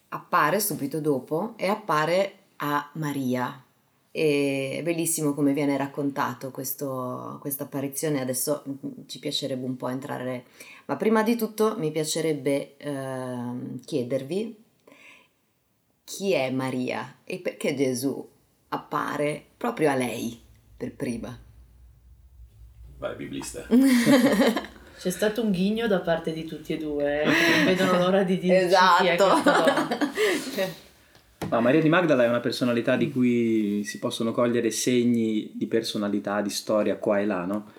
appare 0.09 0.59
subito 0.59 0.99
dopo 0.99 1.53
e 1.57 1.67
appare 1.67 2.44
a 2.57 2.89
Maria. 2.93 3.63
E 4.11 4.77
è 4.79 4.83
bellissimo 4.83 5.33
come 5.33 5.51
viene 5.51 5.75
raccontato 5.75 6.49
questa 6.49 7.37
apparizione, 7.59 8.21
adesso 8.21 8.63
mm, 8.67 9.01
ci 9.07 9.19
piacerebbe 9.19 9.65
un 9.65 9.75
po' 9.75 9.89
entrare, 9.89 10.45
ma 10.85 10.95
prima 10.95 11.21
di 11.21 11.35
tutto 11.35 11.75
mi 11.77 11.91
piacerebbe 11.91 12.77
eh, 12.77 13.79
chiedervi 13.83 14.63
chi 16.05 16.31
è 16.31 16.49
Maria 16.51 17.17
e 17.25 17.39
perché 17.39 17.75
Gesù 17.75 18.25
appare 18.69 19.43
proprio 19.57 19.89
a 19.89 19.95
lei 19.95 20.39
per 20.77 20.93
prima. 20.93 21.37
Vai, 22.97 23.15
biblista. 23.15 23.67
C'è 24.97 25.09
stato 25.09 25.41
un 25.41 25.51
ghigno 25.51 25.87
da 25.87 25.99
parte 25.99 26.31
di 26.31 26.45
tutti 26.45 26.73
e 26.73 26.77
due, 26.77 27.21
eh? 27.21 27.25
non 27.25 27.65
vedono 27.65 27.97
l'ora 27.97 28.23
di 28.23 28.37
dirci 28.37 28.65
esatto. 28.65 29.03
chi 29.03 29.09
è 29.09 29.15
questa 29.17 29.51
donna. 29.51 29.87
Ma 31.55 31.61
Maria 31.61 31.79
di 31.79 31.87
Magdala 31.87 32.25
è 32.25 32.27
una 32.27 32.41
personalità 32.41 32.97
di 32.97 33.09
cui 33.09 33.81
si 33.85 33.97
possono 33.97 34.33
cogliere 34.33 34.71
segni 34.71 35.51
di 35.53 35.67
personalità, 35.67 36.41
di 36.41 36.49
storia 36.49 36.97
qua 36.97 37.19
e 37.21 37.25
là, 37.25 37.45
no? 37.45 37.71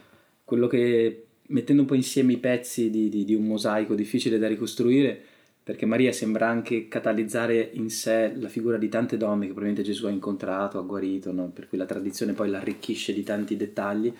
Quello 0.44 0.66
che, 0.66 1.26
mettendo 1.48 1.82
un 1.82 1.88
po' 1.88 1.94
insieme 1.94 2.32
i 2.32 2.38
pezzi 2.38 2.88
di, 2.88 3.10
di, 3.10 3.26
di 3.26 3.34
un 3.34 3.44
mosaico 3.44 3.94
difficile 3.94 4.38
da 4.38 4.48
ricostruire, 4.48 5.20
perché 5.62 5.84
Maria 5.84 6.10
sembra 6.12 6.48
anche 6.48 6.88
catalizzare 6.88 7.70
in 7.74 7.90
sé 7.90 8.32
la 8.36 8.48
figura 8.48 8.78
di 8.78 8.88
tante 8.88 9.18
donne 9.18 9.40
che 9.46 9.52
probabilmente 9.52 9.82
Gesù 9.82 10.06
ha 10.06 10.10
incontrato, 10.10 10.78
ha 10.78 10.82
guarito, 10.82 11.30
no? 11.32 11.50
per 11.50 11.68
cui 11.68 11.76
la 11.76 11.84
tradizione 11.84 12.32
poi 12.32 12.48
l'arricchisce 12.48 13.12
di 13.12 13.24
tanti 13.24 13.58
dettagli. 13.58 14.10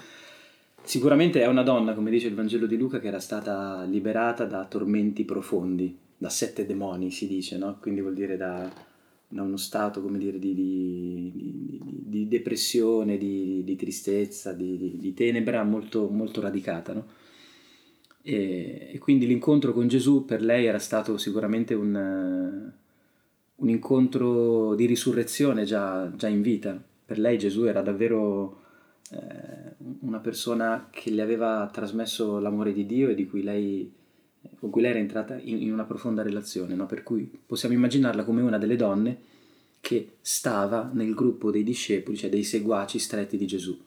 Sicuramente 0.82 1.40
è 1.40 1.46
una 1.46 1.62
donna, 1.62 1.94
come 1.94 2.10
dice 2.10 2.26
il 2.26 2.34
Vangelo 2.34 2.66
di 2.66 2.76
Luca, 2.76 2.98
che 2.98 3.06
era 3.06 3.20
stata 3.20 3.84
liberata 3.84 4.44
da 4.44 4.66
tormenti 4.66 5.24
profondi, 5.24 5.96
da 6.18 6.28
sette 6.28 6.66
demoni 6.66 7.10
si 7.10 7.26
dice, 7.26 7.56
no? 7.56 7.78
quindi 7.80 8.02
vuol 8.02 8.14
dire 8.14 8.36
da, 8.36 8.70
da 9.28 9.42
uno 9.42 9.56
stato 9.56 10.00
come 10.00 10.18
dire, 10.18 10.38
di, 10.38 10.54
di, 10.54 11.32
di, 11.34 12.02
di 12.04 12.28
depressione, 12.28 13.18
di, 13.18 13.76
tristezza, 13.76 14.52
di, 14.52 15.12
tenebra 15.14 15.62
molto, 15.64 16.08
molto 16.08 16.40
radicata. 16.40 16.92
No? 16.92 17.06
E, 18.22 18.90
e, 18.92 18.98
quindi 18.98 19.26
l'incontro 19.26 19.72
con 19.72 19.88
Gesù 19.88 20.24
per 20.24 20.42
lei 20.42 20.66
era 20.66 20.78
stato 20.78 21.16
sicuramente 21.18 21.74
un, 21.74 22.72
un 23.54 23.68
incontro 23.68 24.74
di 24.74 24.86
risurrezione 24.86 25.64
già, 25.64 26.10
già, 26.14 26.28
in 26.28 26.42
vita. 26.42 26.80
Per 27.04 27.18
lei 27.18 27.38
Gesù 27.38 27.64
era 27.64 27.82
davvero 27.82 28.62
eh, 29.10 29.74
una 30.00 30.18
persona 30.18 30.88
che 30.90 31.10
le 31.10 31.22
aveva 31.22 31.68
trasmesso 31.72 32.38
l'amore 32.38 32.72
di 32.72 32.86
Dio 32.86 33.08
e 33.08 33.14
di 33.14 33.26
cui 33.26 33.42
lei 33.42 33.92
con 34.58 34.70
cui 34.70 34.82
lei 34.82 34.90
era 34.90 35.00
entrata 35.00 35.38
in, 35.38 35.62
in 35.62 35.72
una 35.72 35.84
profonda 35.84 36.22
relazione, 36.22 36.74
no? 36.74 36.86
per 36.86 37.02
cui 37.02 37.30
possiamo 37.46 37.74
immaginarla 37.74 38.24
come 38.24 38.42
una 38.42 38.58
delle 38.58 38.76
donne 38.76 39.18
che 39.80 40.16
stava 40.20 40.90
nel 40.92 41.14
gruppo 41.14 41.50
dei 41.50 41.62
discepoli, 41.62 42.16
cioè 42.16 42.30
dei 42.30 42.42
seguaci 42.42 42.98
stretti 42.98 43.36
di 43.36 43.46
Gesù. 43.46 43.78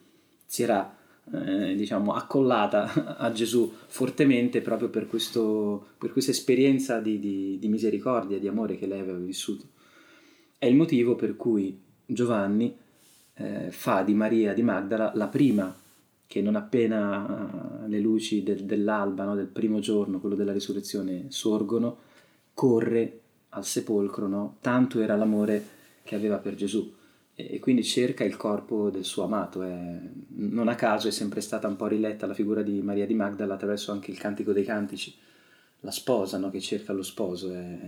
Si 0.46 0.62
era 0.62 0.96
eh, 1.32 1.74
diciamo, 1.76 2.12
accollata 2.14 3.16
a 3.18 3.30
Gesù 3.32 3.72
fortemente 3.86 4.60
proprio 4.62 4.88
per, 4.88 5.06
questo, 5.06 5.88
per 5.98 6.12
questa 6.12 6.30
esperienza 6.30 7.00
di, 7.00 7.20
di, 7.20 7.58
di, 7.58 7.68
misericordia, 7.68 8.38
di 8.38 8.48
amore 8.48 8.76
che 8.76 8.86
lei 8.86 9.00
aveva 9.00 9.18
vissuto. 9.18 9.66
È 10.58 10.66
il 10.66 10.74
motivo 10.74 11.14
per 11.14 11.36
cui 11.36 11.78
Giovanni 12.06 12.76
eh, 13.34 13.70
fa 13.70 14.02
di 14.02 14.14
Maria 14.14 14.52
di 14.52 14.62
Magdala 14.62 15.12
la 15.14 15.28
prima 15.28 15.74
che 16.30 16.40
non 16.40 16.54
appena 16.54 17.82
le 17.88 17.98
luci 17.98 18.44
del, 18.44 18.62
dell'alba, 18.62 19.24
no, 19.24 19.34
del 19.34 19.48
primo 19.48 19.80
giorno, 19.80 20.20
quello 20.20 20.36
della 20.36 20.52
risurrezione, 20.52 21.24
sorgono, 21.26 21.96
corre 22.54 23.20
al 23.48 23.66
sepolcro, 23.66 24.28
no? 24.28 24.58
tanto 24.60 25.00
era 25.00 25.16
l'amore 25.16 25.66
che 26.04 26.14
aveva 26.14 26.36
per 26.36 26.54
Gesù 26.54 26.88
e 27.34 27.58
quindi 27.58 27.82
cerca 27.82 28.22
il 28.22 28.36
corpo 28.36 28.90
del 28.90 29.04
suo 29.04 29.24
amato. 29.24 29.64
È, 29.64 29.98
non 30.36 30.68
a 30.68 30.76
caso 30.76 31.08
è 31.08 31.10
sempre 31.10 31.40
stata 31.40 31.66
un 31.66 31.74
po' 31.74 31.88
riletta 31.88 32.28
la 32.28 32.34
figura 32.34 32.62
di 32.62 32.80
Maria 32.80 33.06
di 33.06 33.14
Magdala 33.14 33.54
attraverso 33.54 33.90
anche 33.90 34.12
il 34.12 34.18
Cantico 34.18 34.52
dei 34.52 34.64
Cantici, 34.64 35.12
la 35.80 35.90
sposa 35.90 36.38
no? 36.38 36.48
che 36.50 36.60
cerca 36.60 36.92
lo 36.92 37.02
sposo, 37.02 37.52
è, 37.52 37.78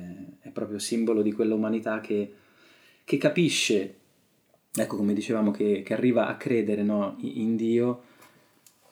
è, 0.40 0.48
proprio 0.48 0.80
simbolo 0.80 1.22
di 1.22 1.30
quella 1.30 1.54
umanità 1.54 2.00
che, 2.00 2.34
che 3.04 3.18
capisce, 3.18 3.98
ecco 4.74 4.96
come 4.96 5.14
dicevamo, 5.14 5.52
che, 5.52 5.82
che 5.84 5.94
arriva 5.94 6.26
a 6.26 6.36
credere 6.36 6.80
in 6.80 7.54
Dio 7.54 8.10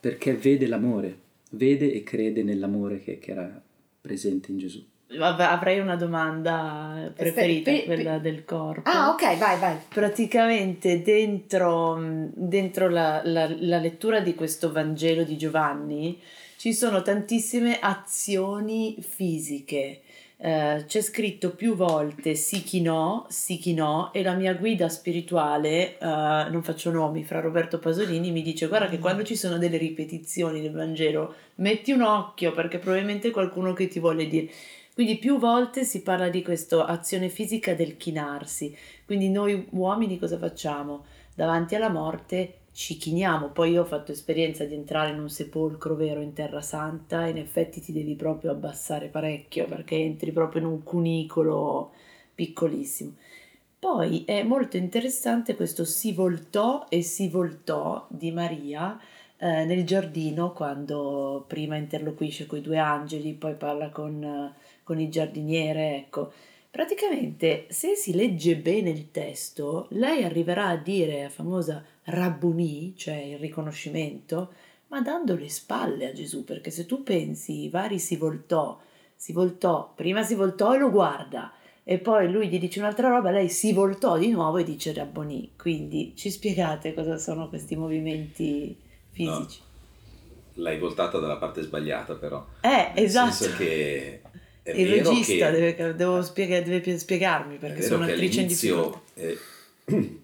perché 0.00 0.34
vede 0.34 0.66
l'amore, 0.66 1.18
vede 1.50 1.92
e 1.92 2.02
crede 2.02 2.42
nell'amore 2.42 3.00
che, 3.00 3.18
che 3.18 3.30
era 3.30 3.62
presente 4.00 4.50
in 4.50 4.58
Gesù. 4.58 4.84
Avrei 5.18 5.80
una 5.80 5.96
domanda 5.96 7.12
preferita, 7.14 7.72
quella 7.82 8.18
del 8.18 8.44
corpo. 8.44 8.88
Ah, 8.88 9.10
ok, 9.10 9.38
vai, 9.38 9.58
vai. 9.58 9.76
Praticamente 9.88 11.02
dentro, 11.02 11.98
dentro 12.32 12.88
la, 12.88 13.20
la, 13.24 13.52
la, 13.58 13.78
lettura 13.78 14.20
di 14.20 14.36
questo 14.36 14.70
Vangelo 14.70 15.24
di 15.24 15.36
Giovanni 15.36 16.20
ci 16.56 16.72
sono 16.72 17.02
tantissime 17.02 17.78
azioni 17.80 18.98
fisiche 19.00 20.02
eh, 20.42 20.84
c'è 20.86 21.02
scritto 21.02 21.54
più 21.54 21.74
volte 21.74 22.34
sì 22.34 22.62
chi 22.62 22.80
no, 22.80 23.26
sì 23.28 23.58
chi 23.58 23.74
no 23.74 24.10
e 24.14 24.22
la 24.22 24.32
mia 24.32 24.54
guida 24.54 24.88
spirituale, 24.88 25.98
eh, 25.98 26.00
non 26.00 26.62
faccio 26.62 26.90
nomi, 26.90 27.24
fra 27.24 27.40
Roberto 27.40 27.78
Pasolini 27.78 28.30
mi 28.30 28.40
dice 28.40 28.66
guarda 28.66 28.88
che 28.88 28.96
mm. 28.96 29.00
quando 29.00 29.22
ci 29.22 29.36
sono 29.36 29.58
delle 29.58 29.76
ripetizioni 29.76 30.62
del 30.62 30.72
Vangelo 30.72 31.34
metti 31.56 31.92
un 31.92 32.00
occhio 32.00 32.52
perché 32.52 32.78
probabilmente 32.78 33.28
è 33.28 33.32
qualcuno 33.32 33.74
che 33.74 33.88
ti 33.88 34.00
vuole 34.00 34.26
dire. 34.26 34.50
Quindi 34.94 35.18
più 35.18 35.38
volte 35.38 35.84
si 35.84 36.02
parla 36.02 36.30
di 36.30 36.42
questa 36.42 36.86
azione 36.86 37.28
fisica 37.28 37.74
del 37.74 37.96
chinarsi. 37.96 38.74
Quindi 39.04 39.28
noi 39.28 39.66
uomini 39.70 40.18
cosa 40.18 40.38
facciamo? 40.38 41.04
Davanti 41.34 41.74
alla 41.74 41.90
morte 41.90 42.59
ci 42.72 42.96
chiniamo. 42.96 43.48
Poi 43.48 43.72
io 43.72 43.82
ho 43.82 43.84
fatto 43.84 44.12
esperienza 44.12 44.64
di 44.64 44.74
entrare 44.74 45.10
in 45.10 45.20
un 45.20 45.28
sepolcro 45.28 45.94
vero 45.94 46.20
in 46.20 46.32
Terra 46.32 46.60
Santa 46.60 47.26
e 47.26 47.30
in 47.30 47.38
effetti 47.38 47.80
ti 47.80 47.92
devi 47.92 48.14
proprio 48.14 48.50
abbassare 48.52 49.08
parecchio 49.08 49.66
perché 49.66 49.96
entri 49.96 50.32
proprio 50.32 50.62
in 50.62 50.68
un 50.68 50.82
cunicolo 50.82 51.92
piccolissimo. 52.34 53.14
Poi 53.78 54.24
è 54.26 54.42
molto 54.42 54.76
interessante 54.76 55.56
questo 55.56 55.84
si 55.84 56.12
voltò 56.12 56.86
e 56.90 57.02
si 57.02 57.28
voltò 57.28 58.06
di 58.10 58.30
Maria 58.30 59.00
eh, 59.38 59.64
nel 59.64 59.86
giardino 59.86 60.52
quando 60.52 61.44
prima 61.46 61.76
interloquisce 61.76 62.44
con 62.44 62.58
i 62.58 62.62
due 62.62 62.76
angeli, 62.76 63.32
poi 63.32 63.54
parla 63.54 63.88
con, 63.88 64.52
con 64.82 65.00
il 65.00 65.10
giardiniere, 65.10 65.96
ecco. 65.96 66.32
Praticamente, 66.70 67.66
se 67.68 67.96
si 67.96 68.14
legge 68.14 68.56
bene 68.56 68.90
il 68.90 69.10
testo, 69.10 69.88
lei 69.90 70.22
arriverà 70.22 70.68
a 70.68 70.76
dire 70.76 71.22
la 71.22 71.28
famosa 71.28 71.84
Rabbuni, 72.04 72.94
cioè 72.96 73.16
il 73.16 73.38
riconoscimento, 73.38 74.52
ma 74.86 75.00
dando 75.00 75.34
le 75.34 75.48
spalle 75.48 76.08
a 76.08 76.12
Gesù, 76.12 76.44
perché 76.44 76.70
se 76.70 76.86
tu 76.86 77.02
pensi, 77.02 77.64
i 77.64 77.68
vari 77.68 77.98
si 77.98 78.16
voltò, 78.16 78.78
si 79.16 79.32
voltò, 79.32 79.92
prima 79.94 80.22
si 80.22 80.34
voltò 80.36 80.74
e 80.74 80.78
lo 80.78 80.90
guarda, 80.90 81.52
e 81.82 81.98
poi 81.98 82.30
lui 82.30 82.48
gli 82.48 82.60
dice 82.60 82.78
un'altra 82.78 83.08
roba, 83.08 83.30
lei 83.30 83.48
si 83.48 83.72
voltò 83.72 84.16
di 84.16 84.30
nuovo 84.30 84.58
e 84.58 84.64
dice 84.64 84.92
Rabboni. 84.92 85.52
Quindi 85.56 86.12
ci 86.14 86.30
spiegate 86.30 86.94
cosa 86.94 87.18
sono 87.18 87.48
questi 87.48 87.74
movimenti 87.74 88.78
fisici? 89.10 89.58
No, 90.54 90.62
l'hai 90.62 90.78
voltata 90.78 91.18
dalla 91.18 91.36
parte 91.36 91.62
sbagliata 91.62 92.14
però. 92.14 92.46
Eh, 92.60 92.92
Nel 92.94 93.04
esatto. 93.04 93.32
Senso 93.32 93.56
che 93.56 94.22
il 94.64 94.88
regista 94.88 95.50
che, 95.50 95.74
deve, 95.74 95.94
devo 95.94 96.22
spiega, 96.22 96.60
deve 96.60 96.98
spiegarmi 96.98 97.56
perché 97.56 97.82
sono 97.82 98.04
attrice 98.04 98.42
in 98.42 98.46
difficoltà. 98.46 99.00
Eh, 99.14 99.38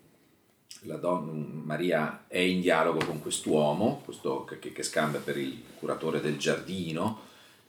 la 0.87 0.97
donna, 0.97 1.33
Maria 1.33 2.25
è 2.29 2.39
in 2.39 2.61
dialogo 2.61 3.05
con 3.05 3.21
quest'uomo, 3.21 4.03
questo 4.05 4.45
che, 4.45 4.59
che 4.59 4.83
scambia 4.83 5.21
per 5.21 5.37
il 5.37 5.63
curatore 5.79 6.21
del 6.21 6.37
giardino 6.37 7.21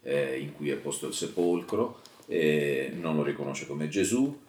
eh, 0.04 0.40
in 0.40 0.54
cui 0.54 0.70
è 0.70 0.76
posto 0.76 1.08
il 1.08 1.14
sepolcro, 1.14 2.02
eh, 2.28 2.92
non 3.00 3.16
lo 3.16 3.24
riconosce 3.24 3.66
come 3.66 3.88
Gesù. 3.88 4.46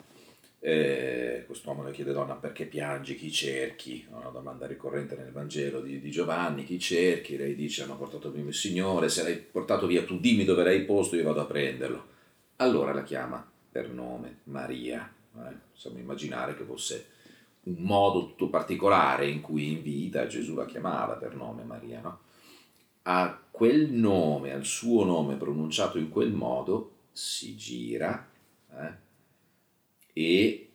Eh, 0.61 1.43
quest'uomo 1.45 1.83
le 1.83 1.91
chiede 1.91 2.11
donna 2.11 2.35
perché 2.35 2.65
piangi, 2.65 3.15
chi 3.15 3.31
cerchi? 3.31 4.05
Una 4.09 4.29
domanda 4.29 4.67
ricorrente 4.67 5.15
nel 5.15 5.31
Vangelo 5.31 5.79
di, 5.79 6.01
di, 6.01 6.11
Giovanni, 6.11 6.65
chi 6.65 6.77
cerchi? 6.79 7.37
Lei 7.37 7.55
dice 7.55 7.83
hanno 7.83 7.95
portato 7.95 8.29
via 8.29 8.43
il 8.43 8.53
Signore, 8.53 9.07
se 9.07 9.23
l'hai 9.23 9.37
portato 9.37 9.87
via 9.87 10.03
tu 10.03 10.19
dimmi 10.19 10.43
dove 10.43 10.63
l'hai 10.63 10.83
posto, 10.83 11.15
io 11.15 11.23
vado 11.23 11.41
a 11.41 11.45
prenderlo. 11.45 12.07
Allora 12.57 12.93
la 12.93 13.03
chiama 13.03 13.49
per 13.71 13.89
nome 13.89 14.39
Maria. 14.45 15.09
Eh? 15.37 15.53
Possiamo 15.71 15.97
immaginare 15.99 16.57
che 16.57 16.65
fosse 16.65 17.07
un 17.63 17.75
modo 17.77 18.27
tutto 18.27 18.49
particolare 18.49 19.29
in 19.29 19.39
cui 19.39 19.71
in 19.71 19.81
vita 19.81 20.27
Gesù 20.27 20.55
la 20.55 20.65
chiamava 20.65 21.13
per 21.13 21.35
nome 21.35 21.63
Maria. 21.63 22.01
No? 22.01 22.19
A 23.03 23.39
quel 23.49 23.91
nome, 23.91 24.51
al 24.51 24.65
suo 24.65 25.05
nome 25.05 25.35
pronunciato 25.35 25.97
in 25.97 26.09
quel 26.09 26.33
modo, 26.33 26.91
si 27.13 27.55
gira 27.55 28.27
eh? 28.71 29.07
E, 30.19 30.69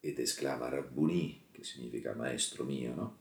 ed 0.00 0.18
esclama 0.18 0.70
Rabbuni, 0.70 1.48
che 1.52 1.62
significa 1.64 2.14
maestro 2.14 2.64
mio, 2.64 2.94
no? 2.94 3.16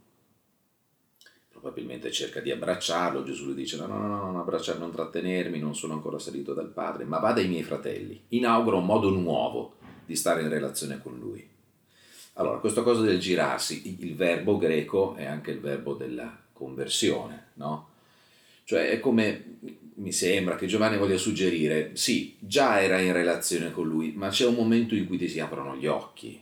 probabilmente 1.49 2.11
cerca 2.11 2.39
di 2.39 2.51
abbracciarlo, 2.51 3.23
Gesù 3.23 3.47
le 3.47 3.55
dice 3.55 3.75
no, 3.77 3.87
no, 3.87 3.97
no, 3.97 4.21
non 4.23 4.37
abbracciarmi, 4.37 4.79
non 4.79 4.91
trattenermi, 4.91 5.59
non 5.59 5.75
sono 5.75 5.93
ancora 5.93 6.17
salito 6.17 6.53
dal 6.53 6.69
Padre, 6.69 7.03
ma 7.03 7.17
vada 7.17 7.41
ai 7.41 7.49
miei 7.49 7.63
fratelli, 7.63 8.23
inaugura 8.29 8.77
un 8.77 8.85
modo 8.85 9.09
nuovo 9.09 9.75
di 10.05 10.15
stare 10.15 10.43
in 10.43 10.49
relazione 10.49 11.01
con 11.01 11.17
lui. 11.19 11.45
Allora, 12.33 12.59
questa 12.59 12.83
cosa 12.83 13.01
del 13.01 13.19
girarsi, 13.19 13.99
il 13.99 14.15
verbo 14.15 14.57
greco 14.57 15.15
è 15.15 15.25
anche 15.25 15.51
il 15.51 15.59
verbo 15.59 15.95
della 15.95 16.39
conversione, 16.53 17.47
no? 17.55 17.89
Cioè 18.63 18.91
è 18.91 18.99
come 18.99 19.57
mi 19.97 20.11
sembra 20.11 20.55
che 20.55 20.67
Giovanni 20.67 20.97
voglia 20.97 21.17
suggerire, 21.17 21.91
sì, 21.93 22.35
già 22.39 22.81
era 22.81 22.99
in 22.99 23.13
relazione 23.13 23.71
con 23.71 23.87
lui, 23.87 24.13
ma 24.15 24.29
c'è 24.29 24.45
un 24.45 24.55
momento 24.55 24.95
in 24.95 25.05
cui 25.07 25.17
ti 25.17 25.27
si 25.27 25.39
aprono 25.39 25.75
gli 25.75 25.87
occhi, 25.87 26.41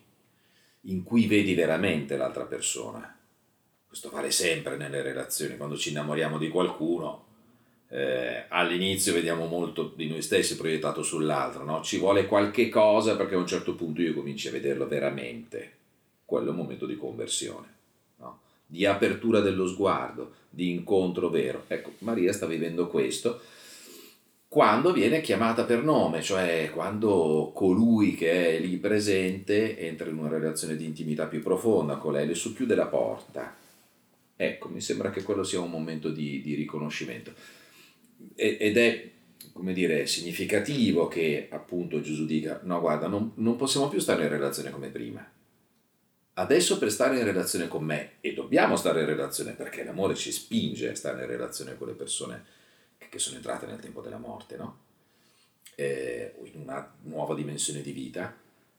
in 0.82 1.04
cui 1.04 1.28
vedi 1.28 1.54
veramente 1.54 2.18
l'altra 2.18 2.44
persona 2.44 3.15
questo 3.96 4.13
vale 4.13 4.30
sempre 4.30 4.76
nelle 4.76 5.02
relazioni, 5.02 5.56
quando 5.56 5.78
ci 5.78 5.91
innamoriamo 5.91 6.38
di 6.38 6.50
qualcuno, 6.50 7.24
eh, 7.88 8.44
all'inizio 8.50 9.13
vediamo 9.13 9.46
molto 9.46 9.94
di 9.96 10.10
noi 10.10 10.22
stessi 10.22 10.58
proiettato 10.58 11.02
sull'altro, 11.02 11.63
no? 11.63 11.82
ci 11.82 11.98
vuole 11.98 12.26
qualche 12.26 12.68
cosa 12.68 13.15
perché 13.15 13.36
a 13.36 13.38
un 13.38 13.48
certo 13.48 13.74
punto 13.74 14.02
io 14.02 14.13
cominci 14.13 14.50
a 14.50 14.52
vederlo 14.52 14.86
veramente, 14.86 15.78
quello 16.26 16.48
è 16.48 16.50
un 16.50 16.58
momento 16.58 16.86
di 16.86 16.98
conversione? 16.98 17.74
Di 18.65 18.86
apertura 18.86 19.39
dello 19.39 19.67
sguardo, 19.67 20.34
di 20.49 20.71
incontro 20.71 21.30
vero. 21.30 21.63
Ecco, 21.67 21.93
Maria 21.99 22.34
sta 22.34 22.45
vivendo 22.45 22.88
questo 22.88 23.41
quando 24.47 24.93
viene 24.93 25.19
chiamata 25.19 25.65
per 25.65 25.84
nome, 25.84 26.21
cioè 26.21 26.69
quando 26.73 27.51
colui 27.54 28.15
che 28.15 28.56
è 28.56 28.60
lì 28.60 28.78
presente 28.78 29.78
entra 29.78 30.10
in 30.10 30.17
una 30.17 30.30
relazione 30.30 30.78
di 30.78 30.86
intimità 30.86 31.25
più 31.25 31.43
profonda 31.43 31.97
con 31.97 32.13
lei, 32.13 32.25
le 32.25 32.36
socchiude 32.36 32.73
la 32.73 32.86
porta 32.86 33.63
Ecco, 34.38 34.67
mi 34.67 34.82
sembra 34.82 35.12
che 35.12 35.23
quello 35.23 35.43
sia 35.43 35.62
un 35.62 35.69
momento 35.69 36.10
di, 36.10 36.41
di 36.41 36.56
riconoscimento. 36.56 37.34
ed 38.36 38.78
è, 38.78 39.10
come 39.54 39.73
dire, 39.73 40.08
significativo 40.08 41.08
che 41.08 41.47
appunto 41.49 42.01
Gesù 42.01 42.25
dica, 42.25 42.60
no 42.63 42.80
guarda, 42.82 43.08
non, 43.08 43.32
non 43.36 43.56
possiamo 43.56 43.88
più 43.88 43.99
stare 43.99 44.23
in 44.23 44.30
relazione 44.30 44.71
come 44.71 44.89
prima. 44.89 45.25
Adesso 46.38 46.78
per 46.78 46.91
stare 46.91 47.17
in 47.17 47.24
relazione 47.24 47.67
con 47.67 47.84
me, 47.84 48.13
e 48.21 48.34
dobbiamo 48.34 48.76
stare 48.76 49.02
in 49.02 49.06
relazione 49.06 49.54
perché 49.54 49.84
l'amore 49.84 50.15
ci 50.15 50.32
spinge 50.32 50.89
a 50.89 50.95
stare 50.95 51.24
in 51.24 51.28
relazione 51.28 51.78
con 51.78 51.88
le 51.88 51.93
persone 51.93 52.45
che, 52.98 53.19
sono 53.19 53.38
entrate 53.38 53.65
nel 53.65 53.80
tempo 53.80 54.02
della 54.02 54.17
morte, 54.17 54.58
no? 54.58 54.80
Eh, 55.76 56.34
in 56.43 56.62
una 56.62 56.93
nuova 57.04 57.36
dimensione 57.36 57.82
di 57.82 57.91
vita, 57.91 58.36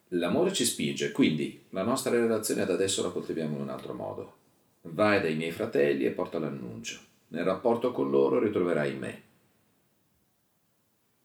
l'amore 0.09 0.53
ci 0.53 0.65
spinge, 0.65 1.13
quindi 1.13 1.65
la 1.71 1.83
nostra 1.83 2.11
relazione 2.11 2.63
ad 2.63 2.71
adesso 2.71 3.03
la 3.03 3.11
coltiviamo 3.11 3.57
in 3.57 3.63
un 3.63 3.71
altro 3.71 3.95
modo 3.95 4.37
Vai 4.89 5.21
dai 5.21 5.35
miei 5.35 5.51
fratelli 5.51 6.05
e 6.05 6.11
porta 6.11 6.39
l'annuncio. 6.39 7.01
Nel 7.29 7.45
rapporto 7.45 7.91
con 7.91 8.09
loro 8.09 8.39
ritroverai 8.39 8.95
me. 8.95 9.23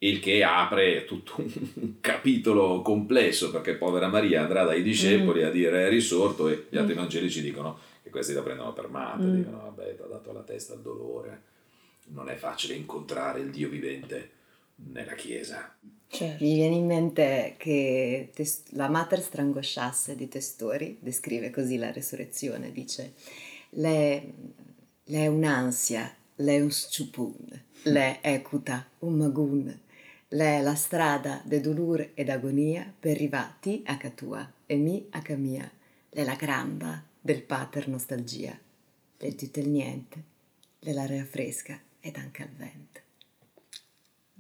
Il 0.04 0.20
che 0.20 0.44
apre 0.44 1.06
tutto 1.06 1.36
un 1.38 2.00
capitolo 2.02 2.82
complesso 2.82 3.52
perché 3.52 3.76
povera 3.76 4.08
Maria 4.08 4.42
andrà 4.42 4.64
dai 4.64 4.82
discepoli 4.82 5.44
mm. 5.44 5.46
a 5.46 5.50
dire 5.50 5.86
è 5.86 5.90
risorto 5.90 6.48
e 6.48 6.66
gli 6.70 6.78
altri 6.78 6.96
mm. 6.96 6.98
evangelici 6.98 7.42
dicono 7.42 7.78
che 8.02 8.10
questi 8.10 8.34
la 8.34 8.42
prendono 8.42 8.74
per 8.74 8.88
matta, 8.88 9.24
mm. 9.24 9.36
dicono 9.36 9.58
vabbè 9.58 9.96
ti 9.96 10.02
ha 10.02 10.06
dato 10.06 10.34
la 10.34 10.42
testa 10.42 10.74
al 10.74 10.82
dolore, 10.82 11.42
non 12.08 12.30
è 12.30 12.36
facile 12.36 12.74
incontrare 12.74 13.42
il 13.42 13.52
Dio 13.52 13.70
vivente 13.70 14.32
nella 14.92 15.14
Chiesa. 15.14 15.76
Certo. 16.08 16.44
Mi 16.44 16.56
viene 16.56 16.76
in 16.76 16.86
mente 16.88 17.56
che 17.58 18.32
test- 18.34 18.72
la 18.72 18.90
Mater 18.90 19.22
Strangosciasse 19.22 20.16
di 20.16 20.28
Testori 20.28 20.98
descrive 21.00 21.52
così 21.52 21.78
la 21.78 21.92
resurrezione, 21.92 22.72
dice 22.72 23.14
le, 23.70 24.34
le 25.04 25.18
è 25.20 25.28
un'ansia, 25.28 26.14
le 26.36 26.56
è 26.56 26.60
un 26.60 26.72
sciupun, 26.72 27.64
le 27.84 28.20
è 28.20 28.34
ecuta, 28.34 28.86
un 29.00 29.14
magun, 29.14 29.80
le 30.34 30.60
è 30.60 30.62
la 30.62 30.76
strada 30.76 31.42
de 31.44 31.60
dolore 31.60 32.12
ed 32.14 32.30
agonia 32.30 32.92
per 33.00 33.16
arrivati 33.16 33.84
a 33.86 33.98
catua 33.98 34.50
e 34.66 34.76
mi 34.76 35.06
a 35.10 35.22
camia, 35.22 35.70
le 36.10 36.22
è 36.22 36.24
la 36.24 36.36
gramba 36.36 37.04
del 37.20 37.42
pater 37.42 37.90
nostalgia, 37.90 38.58
le 39.18 39.28
è 39.28 39.36
tutto 39.36 39.60
il 39.60 39.70
niente, 39.70 40.24
le 40.80 40.92
è 40.92 40.94
l'aria 40.94 41.26
fresca 41.26 41.78
ed 42.00 42.16
anche 42.16 42.44
al 42.44 42.50
vento. 42.56 43.00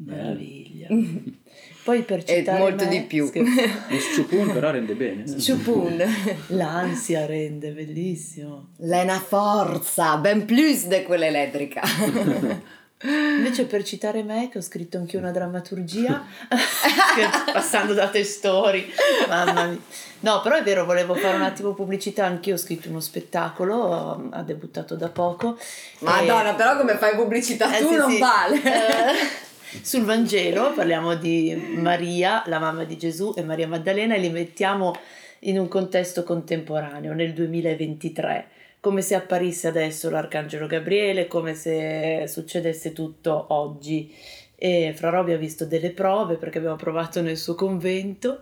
Meraviglia. 0.04 0.88
Poi 1.84 2.04
per 2.04 2.24
citare 2.24 2.58
e 2.58 2.60
molto 2.60 2.86
me, 2.86 2.90
di 2.90 3.02
più. 3.02 3.30
Lo 3.34 4.00
sciupun 4.00 4.52
però 4.52 4.72
rende 4.72 4.96
bene. 4.96 5.28
Sciupun. 5.28 6.02
L'ansia 6.56 7.26
rende, 7.26 7.72
bellissimo. 7.72 8.70
L'è 8.78 9.04
una 9.04 9.20
forza, 9.20 10.18
ben 10.18 10.46
più 10.46 10.56
di 10.56 11.04
quella 11.04 11.28
elettrica. 11.28 11.82
Invece 13.04 13.66
per 13.66 13.84
citare 13.84 14.24
me, 14.24 14.50
che 14.50 14.60
ho 14.60 14.62
scritto 14.62 14.98
anche 14.98 15.18
una 15.18 15.32
drammaturgia, 15.32 16.24
passando 17.52 17.94
da 17.94 18.10
testori, 18.10 18.92
mamma 19.28 19.66
mia. 19.66 19.80
No, 20.20 20.42
però 20.42 20.56
è 20.56 20.64
vero, 20.64 20.86
volevo 20.86 21.16
fare 21.16 21.36
un 21.36 21.42
attimo 21.42 21.74
pubblicità, 21.74 22.26
anch'io 22.26 22.54
ho 22.54 22.58
scritto 22.58 22.90
uno 22.90 23.00
spettacolo, 23.00 24.30
ha 24.32 24.44
debuttato 24.44 24.96
da 24.96 25.10
poco. 25.10 25.58
Madonna, 26.00 26.52
e... 26.52 26.56
però 26.56 26.78
come 26.78 26.98
fai 26.98 27.16
pubblicità 27.16 27.76
eh, 27.76 27.82
tu 27.82 27.90
sì, 27.90 27.96
non 27.96 28.12
sì. 28.12 28.18
vale. 28.20 28.62
Eh, 28.64 29.80
sul 29.82 30.04
Vangelo 30.04 30.74
parliamo 30.74 31.16
di 31.16 31.76
Maria, 31.78 32.44
la 32.46 32.60
mamma 32.60 32.84
di 32.84 32.98
Gesù, 32.98 33.34
e 33.36 33.42
Maria 33.42 33.68
Maddalena 33.68 34.14
e 34.14 34.20
li 34.20 34.30
mettiamo 34.30 34.94
in 35.40 35.58
un 35.58 35.68
contesto 35.68 36.24
contemporaneo, 36.24 37.14
nel 37.14 37.34
2023, 37.34 38.48
come 38.82 39.02
se 39.02 39.16
apparisse 39.16 39.70
adesso 39.70 40.10
l'Arcangelo 40.10 40.68
Gabriele, 40.68 41.28
come 41.28 41.54
se 41.54 42.26
succedesse 42.28 42.92
tutto 42.92 43.46
oggi. 43.50 44.14
E 44.56 44.94
Fra 44.96 45.10
Robbia 45.10 45.36
ha 45.36 45.40
visto 45.40 45.66
delle 45.66 45.92
prove 45.92 46.36
perché 46.36 46.58
abbiamo 46.58 46.76
provato 46.76 47.22
nel 47.22 47.38
suo 47.38 47.56
convento 47.56 48.40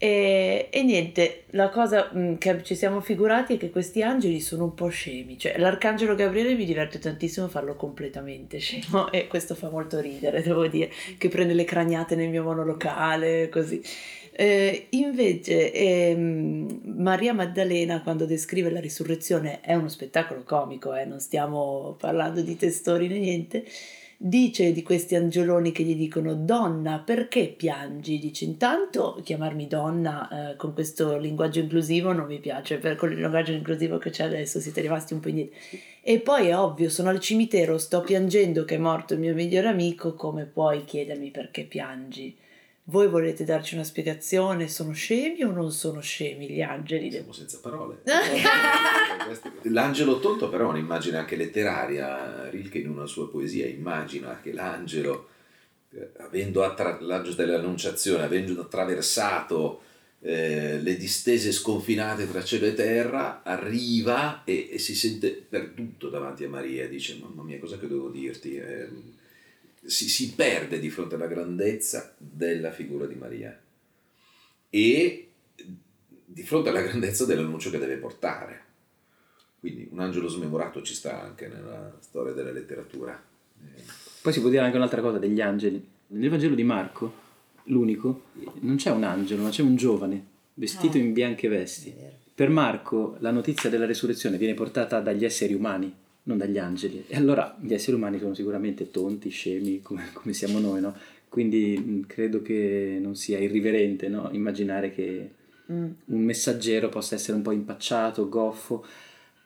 e, 0.00 0.68
e, 0.70 0.82
niente, 0.84 1.42
la 1.50 1.70
cosa 1.70 2.08
mm, 2.14 2.36
che 2.36 2.62
ci 2.62 2.76
siamo 2.76 3.00
figurati 3.00 3.54
è 3.54 3.58
che 3.58 3.68
questi 3.68 4.00
angeli 4.00 4.38
sono 4.40 4.62
un 4.62 4.74
po' 4.74 4.86
scemi, 4.86 5.36
cioè 5.36 5.58
l'arcangelo 5.58 6.14
Gabriele 6.14 6.54
mi 6.54 6.64
diverte 6.64 7.00
tantissimo 7.00 7.48
farlo 7.48 7.74
completamente 7.74 8.58
scemo 8.58 9.10
e 9.10 9.26
questo 9.26 9.56
fa 9.56 9.68
molto 9.70 9.98
ridere, 9.98 10.40
devo 10.40 10.68
dire, 10.68 10.92
che 11.18 11.28
prende 11.28 11.52
le 11.52 11.64
craniate 11.64 12.14
nel 12.14 12.28
mio 12.28 12.44
monolocale, 12.44 13.48
così. 13.48 13.82
Eh, 14.40 14.86
invece 14.90 15.72
ehm, 15.72 16.82
Maria 16.98 17.34
Maddalena 17.34 18.02
quando 18.02 18.24
descrive 18.24 18.70
la 18.70 18.78
risurrezione 18.78 19.60
è 19.60 19.74
uno 19.74 19.88
spettacolo 19.88 20.44
comico, 20.44 20.94
eh, 20.94 21.04
non 21.04 21.18
stiamo 21.18 21.96
parlando 21.98 22.40
di 22.42 22.54
testori 22.54 23.08
né 23.08 23.18
niente, 23.18 23.64
dice 24.16 24.70
di 24.70 24.84
questi 24.84 25.16
angioloni 25.16 25.72
che 25.72 25.82
gli 25.82 25.96
dicono 25.96 26.34
donna 26.34 27.00
perché 27.00 27.48
piangi? 27.48 28.20
Dice 28.20 28.44
intanto 28.44 29.20
chiamarmi 29.24 29.66
donna 29.66 30.52
eh, 30.52 30.56
con 30.56 30.72
questo 30.72 31.18
linguaggio 31.18 31.58
inclusivo 31.58 32.12
non 32.12 32.26
mi 32.26 32.38
piace 32.38 32.78
per 32.78 32.94
con 32.94 33.10
il 33.10 33.18
linguaggio 33.18 33.50
inclusivo 33.50 33.98
che 33.98 34.10
c'è 34.10 34.22
adesso 34.22 34.60
siete 34.60 34.80
rimasti 34.80 35.14
un 35.14 35.20
po' 35.20 35.30
indietro 35.30 35.58
e 36.00 36.20
poi 36.20 36.46
è 36.46 36.56
ovvio 36.56 36.90
sono 36.90 37.08
al 37.08 37.18
cimitero 37.18 37.76
sto 37.76 38.02
piangendo 38.02 38.64
che 38.64 38.76
è 38.76 38.78
morto 38.78 39.14
il 39.14 39.18
mio 39.18 39.34
migliore 39.34 39.66
amico 39.66 40.14
come 40.14 40.44
puoi 40.44 40.84
chiedermi 40.84 41.32
perché 41.32 41.64
piangi 41.64 42.46
voi 42.88 43.08
volete 43.08 43.44
darci 43.44 43.74
una 43.74 43.84
spiegazione? 43.84 44.68
Sono 44.68 44.92
scemi 44.92 45.42
o 45.42 45.50
non 45.50 45.70
sono 45.72 46.00
scemi 46.00 46.48
gli 46.48 46.62
angeli? 46.62 47.10
Siamo 47.10 47.32
senza 47.32 47.58
parole. 47.60 48.02
L'angelo 49.64 50.18
tonto 50.20 50.48
però 50.48 50.68
è 50.68 50.70
un'immagine 50.72 51.18
anche 51.18 51.36
letteraria. 51.36 52.48
Rilke 52.48 52.78
in 52.78 52.88
una 52.88 53.06
sua 53.06 53.28
poesia 53.28 53.66
immagina 53.66 54.40
che 54.40 54.52
l'angelo, 54.52 55.28
eh, 55.90 56.12
avendo 56.18 56.64
attra- 56.64 56.98
l'angelo 57.00 57.34
dell'annunciazione, 57.34 58.24
avendo 58.24 58.58
attraversato 58.58 59.82
eh, 60.20 60.80
le 60.80 60.96
distese 60.96 61.52
sconfinate 61.52 62.28
tra 62.28 62.42
cielo 62.42 62.66
e 62.66 62.74
terra, 62.74 63.42
arriva 63.42 64.44
e, 64.44 64.70
e, 64.72 64.78
si 64.78 64.94
sente 64.94 65.30
perduto 65.46 66.08
davanti 66.08 66.44
a 66.44 66.48
Maria. 66.48 66.88
Dice, 66.88 67.18
mamma 67.20 67.42
mia, 67.42 67.58
cosa 67.58 67.78
che 67.78 67.86
devo 67.86 68.08
dirti? 68.08 68.56
Eh, 68.56 68.88
si, 69.88 70.08
si 70.08 70.34
perde 70.34 70.78
di 70.78 70.90
fronte 70.90 71.14
alla 71.14 71.26
grandezza 71.26 72.14
della 72.18 72.70
figura 72.70 73.06
di 73.06 73.14
Maria 73.14 73.58
e 74.68 75.28
di 76.24 76.42
fronte 76.42 76.68
alla 76.68 76.82
grandezza 76.82 77.24
dell'annuncio 77.24 77.70
che 77.70 77.78
deve 77.78 77.96
portare. 77.96 78.64
Quindi 79.58 79.88
un 79.90 80.00
angelo 80.00 80.28
smemorato 80.28 80.82
ci 80.82 80.94
sta 80.94 81.22
anche 81.22 81.48
nella 81.48 81.96
storia 82.00 82.32
della 82.32 82.52
letteratura. 82.52 83.20
Poi 84.20 84.32
si 84.32 84.40
può 84.40 84.50
dire 84.50 84.62
anche 84.62 84.76
un'altra 84.76 85.00
cosa 85.00 85.18
degli 85.18 85.40
angeli. 85.40 85.84
Nel 86.08 86.30
Vangelo 86.30 86.54
di 86.54 86.64
Marco, 86.64 87.12
l'unico, 87.64 88.24
non 88.60 88.76
c'è 88.76 88.90
un 88.90 89.04
angelo, 89.04 89.42
ma 89.42 89.48
c'è 89.48 89.62
un 89.62 89.76
giovane 89.76 90.26
vestito 90.54 90.98
ah. 90.98 91.00
in 91.00 91.12
bianche 91.12 91.48
vesti. 91.48 91.94
Per 92.34 92.50
Marco 92.50 93.16
la 93.20 93.30
notizia 93.30 93.70
della 93.70 93.86
resurrezione 93.86 94.36
viene 94.36 94.54
portata 94.54 95.00
dagli 95.00 95.24
esseri 95.24 95.54
umani, 95.54 95.92
non 96.28 96.36
dagli 96.36 96.58
angeli. 96.58 97.04
E 97.08 97.16
allora 97.16 97.56
gli 97.60 97.72
esseri 97.72 97.96
umani 97.96 98.18
sono 98.18 98.34
sicuramente 98.34 98.90
tonti, 98.90 99.30
scemi, 99.30 99.80
come, 99.80 100.10
come 100.12 100.32
siamo 100.32 100.58
noi, 100.58 100.80
no? 100.80 100.94
Quindi 101.28 102.04
credo 102.06 102.40
che 102.40 102.98
non 103.00 103.14
sia 103.14 103.38
irriverente 103.38 104.08
no? 104.08 104.30
immaginare 104.32 104.92
che 104.92 105.30
mm. 105.70 105.84
un 106.06 106.20
messaggero 106.20 106.88
possa 106.88 107.16
essere 107.16 107.36
un 107.36 107.42
po' 107.42 107.52
impacciato, 107.52 108.28
goffo. 108.28 108.84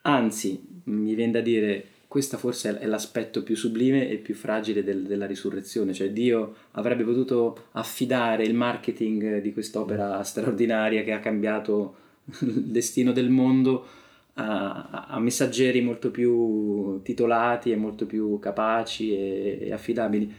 Anzi, 0.03 0.61
mi 0.85 1.13
viene 1.13 1.31
da 1.31 1.41
dire, 1.41 1.85
questo 2.07 2.37
forse 2.37 2.77
è 2.79 2.85
l'aspetto 2.85 3.43
più 3.43 3.55
sublime 3.55 4.09
e 4.09 4.17
più 4.17 4.35
fragile 4.35 4.83
del, 4.83 5.03
della 5.03 5.25
risurrezione, 5.25 5.93
cioè 5.93 6.11
Dio 6.11 6.55
avrebbe 6.71 7.03
potuto 7.03 7.67
affidare 7.71 8.43
il 8.43 8.53
marketing 8.53 9.41
di 9.41 9.53
quest'opera 9.53 10.21
straordinaria 10.23 11.03
che 11.03 11.13
ha 11.13 11.19
cambiato 11.19 11.95
il 12.41 12.63
destino 12.65 13.11
del 13.11 13.29
mondo 13.29 14.01
a, 14.33 15.07
a, 15.09 15.19
messaggeri 15.19 15.81
molto 15.81 16.09
più 16.11 17.01
titolati 17.01 17.71
e 17.71 17.75
molto 17.75 18.05
più 18.05 18.39
capaci 18.39 19.15
e, 19.15 19.59
e 19.61 19.73
affidabili, 19.73 20.31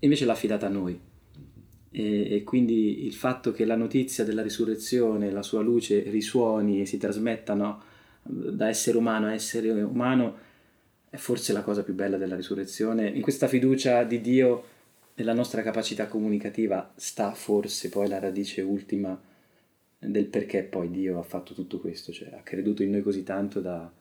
invece 0.00 0.24
l'ha 0.24 0.32
affidata 0.32 0.66
a 0.66 0.70
noi. 0.70 0.98
E, 1.92 2.34
e, 2.34 2.44
quindi 2.44 3.04
il 3.04 3.14
fatto 3.14 3.52
che 3.52 3.64
la 3.64 3.76
notizia 3.76 4.24
della 4.24 4.42
risurrezione, 4.42 5.30
la 5.30 5.42
sua 5.42 5.60
luce 5.62 6.02
risuoni 6.08 6.80
e 6.80 6.86
si 6.86 6.98
trasmettano 6.98 7.82
da 8.22 8.68
essere 8.68 8.96
umano 8.96 9.26
a 9.26 9.32
essere 9.32 9.70
umano 9.70 10.48
è 11.08 11.16
forse 11.16 11.52
la 11.52 11.62
cosa 11.62 11.82
più 11.82 11.94
bella 11.94 12.16
della 12.16 12.36
risurrezione. 12.36 13.08
In 13.08 13.22
questa 13.22 13.48
fiducia 13.48 14.04
di 14.04 14.20
Dio 14.20 14.64
nella 15.14 15.32
nostra 15.32 15.62
capacità 15.62 16.06
comunicativa 16.06 16.92
sta 16.94 17.32
forse 17.32 17.88
poi 17.88 18.08
la 18.08 18.20
radice 18.20 18.62
ultima 18.62 19.20
del 20.08 20.26
perché 20.26 20.62
poi 20.62 20.90
Dio 20.90 21.18
ha 21.18 21.22
fatto 21.22 21.54
tutto 21.54 21.78
questo, 21.78 22.12
cioè 22.12 22.30
ha 22.32 22.42
creduto 22.42 22.82
in 22.82 22.90
noi 22.90 23.02
così 23.02 23.22
tanto 23.22 23.60
da 23.60 23.92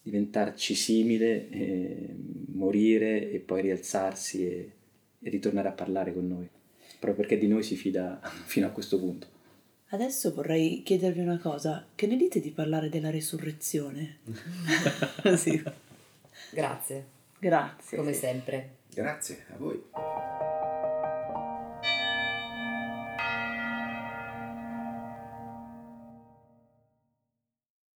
diventarci 0.00 0.74
simile, 0.74 1.48
eh, 1.50 2.14
morire 2.52 3.30
e 3.30 3.38
poi 3.38 3.62
rialzarsi 3.62 4.46
e, 4.46 4.72
e 5.20 5.30
ritornare 5.30 5.68
a 5.68 5.72
parlare 5.72 6.12
con 6.12 6.26
noi, 6.26 6.48
proprio 6.98 7.14
perché 7.14 7.38
di 7.38 7.48
noi 7.48 7.62
si 7.62 7.76
fida 7.76 8.20
fino 8.46 8.66
a 8.66 8.70
questo 8.70 8.98
punto. 8.98 9.26
Adesso 9.88 10.32
vorrei 10.32 10.82
chiedervi 10.82 11.20
una 11.20 11.38
cosa, 11.38 11.86
che 11.94 12.06
ne 12.06 12.16
dite 12.16 12.40
di 12.40 12.50
parlare 12.50 12.88
della 12.88 13.10
resurrezione? 13.10 14.20
sì. 15.36 15.62
Grazie. 16.50 17.04
Grazie. 17.38 17.98
Come 17.98 18.14
sempre. 18.14 18.76
Grazie 18.94 19.44
a 19.50 19.56
voi. 19.58 19.82